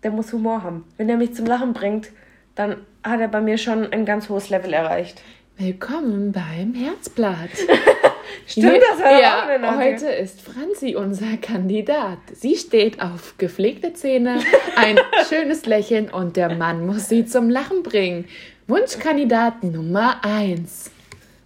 der 0.03 0.11
muss 0.11 0.33
Humor 0.33 0.63
haben. 0.63 0.85
Wenn 0.97 1.09
er 1.09 1.17
mich 1.17 1.35
zum 1.35 1.47
Lachen 1.47 1.73
bringt, 1.73 2.09
dann 2.55 2.77
hat 3.03 3.21
er 3.21 3.29
bei 3.29 3.41
mir 3.41 3.59
schon 3.59 3.93
ein 3.93 4.05
ganz 4.05 4.29
hohes 4.29 4.51
Level 4.51 4.73
erreicht. 4.73 5.21
Willkommen 5.57 6.33
beim 6.33 6.75
Herzblatt. 6.75 7.51
Stimmt, 8.47 8.81
das 8.93 9.03
war 9.03 9.21
ja, 9.21 9.43
auch 9.43 9.49
eine 9.49 9.77
heute 9.77 10.07
ist 10.07 10.41
Franzi 10.41 10.95
unser 10.95 11.37
Kandidat. 11.37 12.19
Sie 12.33 12.55
steht 12.57 13.03
auf 13.03 13.35
gepflegte 13.39 13.93
Zähne, 13.93 14.41
ein 14.77 14.99
schönes 15.29 15.67
Lächeln 15.67 16.11
und 16.11 16.37
der 16.37 16.55
Mann 16.55 16.87
muss 16.87 17.09
sie 17.09 17.27
zum 17.27 17.51
Lachen 17.51 17.83
bringen. 17.83 18.27
Wunschkandidat 18.69 19.65
Nummer 19.65 20.21
eins. 20.23 20.91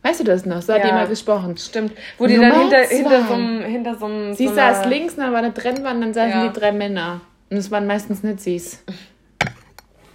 Weißt 0.03 0.21
du 0.21 0.25
das 0.25 0.45
noch? 0.47 0.61
So 0.63 0.73
hat 0.73 0.81
Ja. 0.81 0.87
die 0.89 0.93
mal 0.93 1.07
gesprochen. 1.09 1.57
Stimmt. 1.57 1.93
Wo 2.19 2.27
die 2.27 2.37
dann 2.37 2.49
Nummer 2.49 2.61
hinter, 2.63 2.85
zwei. 2.85 2.97
hinter 2.97 3.27
so 3.29 3.35
einem. 3.35 3.63
Hinter 3.65 3.97
so 3.99 4.05
einem 4.07 4.35
Sie 4.35 4.49
so 4.49 4.55
saß 4.55 4.87
links, 4.87 5.15
dann 5.17 5.31
war 5.33 5.39
eine 5.39 5.55
Trennwand, 5.55 6.03
dann 6.03 6.13
saßen 6.15 6.31
Ja. 6.41 6.49
die 6.49 6.59
drei 6.59 6.73
Männer. 6.73 7.21
Und 7.51 7.57
es 7.57 7.71
waren 7.71 7.87
meistens 7.87 8.23
nicht 8.23 8.41
sie's. 8.41 8.83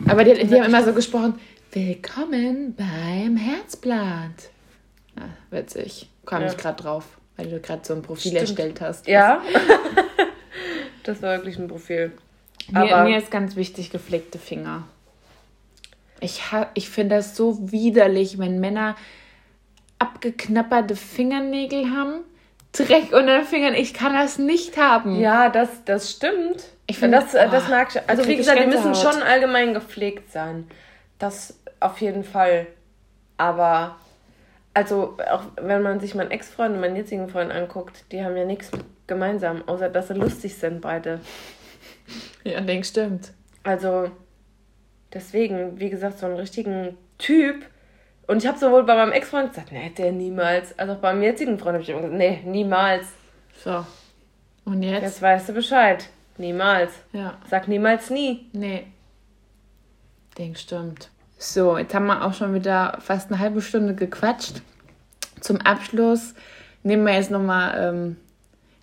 Aber 0.08 0.24
die, 0.24 0.34
die 0.46 0.56
haben 0.56 0.66
immer 0.68 0.84
so 0.84 0.94
gesprochen: 0.94 1.40
Willkommen 1.72 2.76
beim 2.76 3.38
Herzblatt. 3.38 4.50
Ja, 5.18 5.30
witzig. 5.52 6.10
Kam 6.26 6.42
Ja. 6.42 6.48
ich 6.50 6.58
gerade 6.58 6.82
drauf, 6.84 7.06
weil 7.38 7.48
du 7.48 7.60
gerade 7.62 7.82
so 7.86 7.94
ein 7.94 8.02
Profil 8.02 8.32
Stimmt. 8.32 8.42
erstellt 8.42 8.82
hast. 8.82 9.08
Ja. 9.08 9.42
das 11.04 11.22
war 11.22 11.38
wirklich 11.38 11.58
ein 11.58 11.68
Profil. 11.68 12.12
Mir, 12.70 12.80
Aber- 12.94 13.04
mir 13.06 13.18
ist 13.18 13.32
ganz 13.32 13.56
wichtig 13.56 13.90
gepflegte 13.92 14.38
Finger. 14.40 14.84
Ich, 16.20 16.52
ha- 16.52 16.70
ich 16.74 16.90
finde 16.90 17.16
das 17.16 17.36
so 17.38 17.72
widerlich, 17.72 18.38
wenn 18.40 18.60
Männer 18.60 18.96
abgeknapperte 20.00 20.96
Fingernägel 20.96 21.92
haben, 21.92 22.24
Dreck 22.74 23.12
unter 23.14 23.40
den 23.40 23.46
Fingern. 23.46 23.74
Ich 23.74 23.94
kann 23.94 24.14
das 24.14 24.38
nicht 24.38 24.78
haben. 24.78 25.20
Ja, 25.20 25.50
das, 25.50 25.84
das 25.86 26.12
stimmt. 26.12 26.64
Ich 26.86 27.00
finde, 27.00 27.20
das, 27.20 27.34
äh, 27.34 27.50
das 27.50 27.68
mag 27.70 27.90
ich. 27.94 28.02
Also 28.08 28.24
krieg 28.24 28.34
wie 28.34 28.38
gesagt, 28.38 28.60
die 28.60 28.68
müssen 28.68 28.94
schon 28.94 29.22
allgemein 29.22 29.74
gepflegt 29.74 30.32
sein. 30.32 30.70
Das 31.18 31.60
auf 31.80 32.00
jeden 32.02 32.24
Fall. 32.24 32.68
Aber 33.38 33.98
also 34.74 35.18
auch 35.32 35.44
wenn 35.60 35.82
man 35.82 36.00
sich 36.00 36.14
meinen 36.14 36.32
Ex-Freund 36.32 36.76
und 36.76 36.82
meinen 36.82 36.96
jetzigen 36.96 37.30
Freund 37.30 37.52
anguckt, 37.52 38.06
die 38.12 38.24
haben 38.24 38.38
ja 38.38 38.46
nichts 38.46 38.70
gemeinsam, 39.08 39.64
außer 39.68 39.90
dass 39.90 40.10
sie 40.10 40.14
lustig 40.14 40.56
sind 40.56 40.82
beide. 40.82 41.20
Ja, 42.44 42.62
denk 42.62 42.86
stimmt. 42.86 43.32
Also 43.64 44.12
deswegen, 45.14 45.80
wie 45.80 45.90
gesagt, 45.90 46.20
so 46.20 46.26
einen 46.26 46.36
richtigen 46.36 46.98
Typ. 47.18 47.66
Und 48.28 48.44
ich 48.44 48.48
habe 48.48 48.60
sowohl 48.60 48.84
bei 48.84 48.96
meinem 48.96 49.14
Ex-Freund 49.14 49.50
gesagt, 49.50 49.72
nee, 49.72 49.90
der 49.98 50.12
niemals, 50.12 50.78
als 50.78 50.90
auch 50.90 50.98
beim 50.98 51.24
jetzigen 51.24 51.58
Freund 51.58 51.76
habe 51.76 51.84
ich 51.84 51.90
immer 51.90 52.02
gesagt, 52.02 52.18
nee, 52.18 52.42
niemals. 52.46 53.08
So. 53.64 53.86
Und 54.66 54.84
jetzt? 54.84 55.02
Jetzt 55.02 55.22
weißt 55.22 55.50
du 55.50 55.54
Bescheid. 55.54 56.10
Niemals. 56.38 56.92
Ja. 57.14 57.38
Sag 57.50 57.68
niemals 57.68 58.10
nie. 58.10 58.48
Nee. 58.52 58.86
Denk 60.38 60.58
stimmt. 60.58 61.10
So, 61.38 61.78
jetzt 61.78 61.94
haben 61.96 62.08
wir 62.08 62.26
auch 62.26 62.34
schon 62.34 62.54
wieder 62.54 62.98
fast 63.00 63.32
eine 63.32 63.40
halbe 63.40 63.62
Stunde 63.62 63.96
gequatscht. 63.96 64.62
Zum 65.40 65.58
Abschluss 65.62 66.34
nehmen 66.84 67.06
wir 67.06 67.14
jetzt 67.14 67.32
nochmal 67.32 67.76
ähm, 67.78 68.18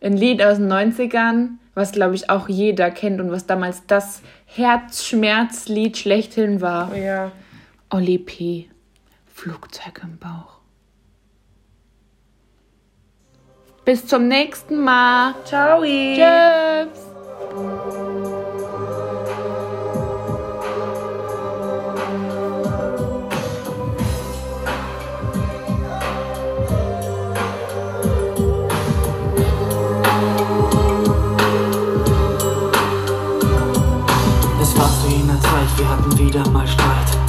ein 0.01 0.17
Lied 0.17 0.43
aus 0.43 0.59
den 0.59 0.73
90ern, 0.73 1.49
was 1.75 1.93
glaube 1.93 2.15
ich 2.15 2.31
auch 2.31 2.49
jeder 2.49 2.91
kennt 2.91 3.21
und 3.21 3.31
was 3.31 3.47
damals 3.47 3.87
das 3.87 4.23
Herzschmerzlied 4.47 5.97
schlechthin 5.97 6.61
war. 6.61 6.91
Oh 6.93 6.97
ja. 6.97 7.33
Olli 7.91 8.19
P. 8.19 8.69
Flugzeug 9.35 10.01
im 10.03 10.17
Bauch. 10.17 10.61
Bis 13.85 14.07
zum 14.07 14.29
nächsten 14.29 14.83
Mal. 14.83 15.35
Ciao. 15.45 15.83
Tschüss. 15.83 16.89
Es 34.63 34.79
war 34.79 34.89
zu 35.03 35.09
jener 35.09 35.41
Zeit, 35.41 35.77
wir 35.77 35.89
hatten 35.89 36.19
wieder 36.19 36.49
mal. 36.51 36.84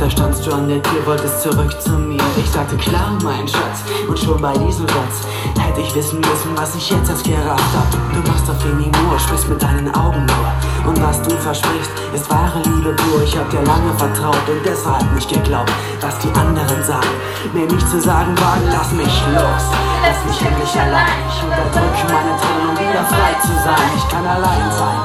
Da 0.06 0.12
standst 0.12 0.46
du 0.46 0.54
an 0.54 0.68
der 0.68 0.84
Tür, 0.84 1.04
wolltest 1.08 1.42
zurück 1.42 1.82
zu 1.82 1.90
mir. 1.90 2.22
Ich 2.38 2.48
sagte 2.52 2.78
klar, 2.78 3.18
mein 3.24 3.48
Schatz. 3.48 3.82
Und 4.08 4.20
schon 4.20 4.40
bei 4.40 4.54
diesem 4.54 4.88
Satz 4.88 5.26
hätte 5.58 5.82
ich 5.82 5.96
wissen 5.96 6.20
müssen, 6.20 6.54
was 6.54 6.76
ich 6.76 6.92
jetzt 6.92 7.10
erst 7.10 7.24
gerafft 7.24 7.74
hab. 7.74 7.90
Du 8.14 8.22
machst 8.30 8.48
auf 8.48 8.62
den 8.62 8.78
Humor, 8.78 9.18
sprichst 9.18 9.50
mit 9.50 9.60
deinen 9.60 9.90
Augen 9.96 10.28
nur. 10.28 10.94
Und 10.94 11.02
was 11.02 11.24
du 11.24 11.32
versprichst, 11.32 11.90
ist 12.14 12.30
wahre 12.30 12.62
Liebe 12.70 12.94
pur. 12.94 13.24
Ich 13.24 13.36
hab 13.36 13.50
dir 13.50 13.64
lange 13.64 13.92
vertraut 13.98 14.46
und 14.48 14.62
deshalb 14.64 15.12
nicht 15.16 15.28
geglaubt, 15.28 15.74
was 16.02 16.20
die 16.20 16.30
anderen 16.38 16.84
sagen. 16.84 17.10
Mir 17.52 17.66
nicht 17.66 17.90
zu 17.90 18.00
sagen 18.00 18.38
wagen, 18.38 18.70
lass 18.70 18.92
mich 18.92 19.24
los. 19.34 19.66
Lass 20.06 20.22
mich 20.30 20.40
endlich 20.46 20.82
allein. 20.86 21.18
Ich 21.34 21.42
unterdrücke 21.42 22.14
meine 22.14 22.38
Tränen, 22.38 22.70
um 22.70 22.78
wieder 22.78 23.06
frei 23.10 23.34
zu 23.42 23.54
sein. 23.66 23.90
Ich 23.98 24.08
kann 24.10 24.24
allein 24.24 24.70
sein. 24.70 25.02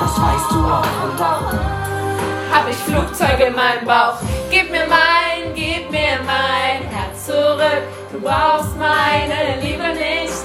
Das 0.00 0.18
weißt 0.18 0.50
du 0.50 0.58
auch 0.66 0.82
und 1.06 1.14
warum? 1.16 1.41
hab 2.52 2.68
ich 2.68 2.76
Flugzeuge 2.76 3.44
in 3.44 3.54
meinem 3.54 3.86
Bauch. 3.86 4.18
Gib 4.50 4.70
mir 4.70 4.86
mein, 4.86 5.54
gib 5.54 5.90
mir 5.90 6.18
mein 6.26 6.82
Herz 6.90 7.26
zurück. 7.26 7.82
Du 8.12 8.20
brauchst 8.20 8.76
meine 8.76 9.60
Liebe 9.60 9.88
nicht. 9.94 10.44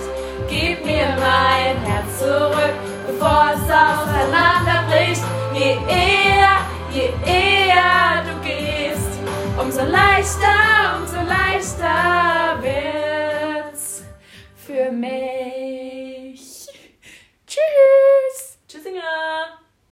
Gib 0.50 0.86
mir 0.86 1.08
mein 1.20 1.78
Herz 1.84 2.20
zurück, 2.20 2.74
bevor 3.06 3.50
es 3.54 3.63
auseinanderbricht. 3.63 5.22
Je 5.54 5.78
eher, 5.89 6.58
je 6.91 7.13
eher 7.26 8.24
du 8.24 8.48
gehst, 8.48 9.20
umso 9.60 9.84
leichter, 9.84 10.98
umso 11.00 11.17
leichter 11.17 12.62
wird's 12.62 14.04
für 14.56 14.91
mich. 14.91 16.67
Tschüss. 17.46 18.58
Tschüssinger. 18.67 19.66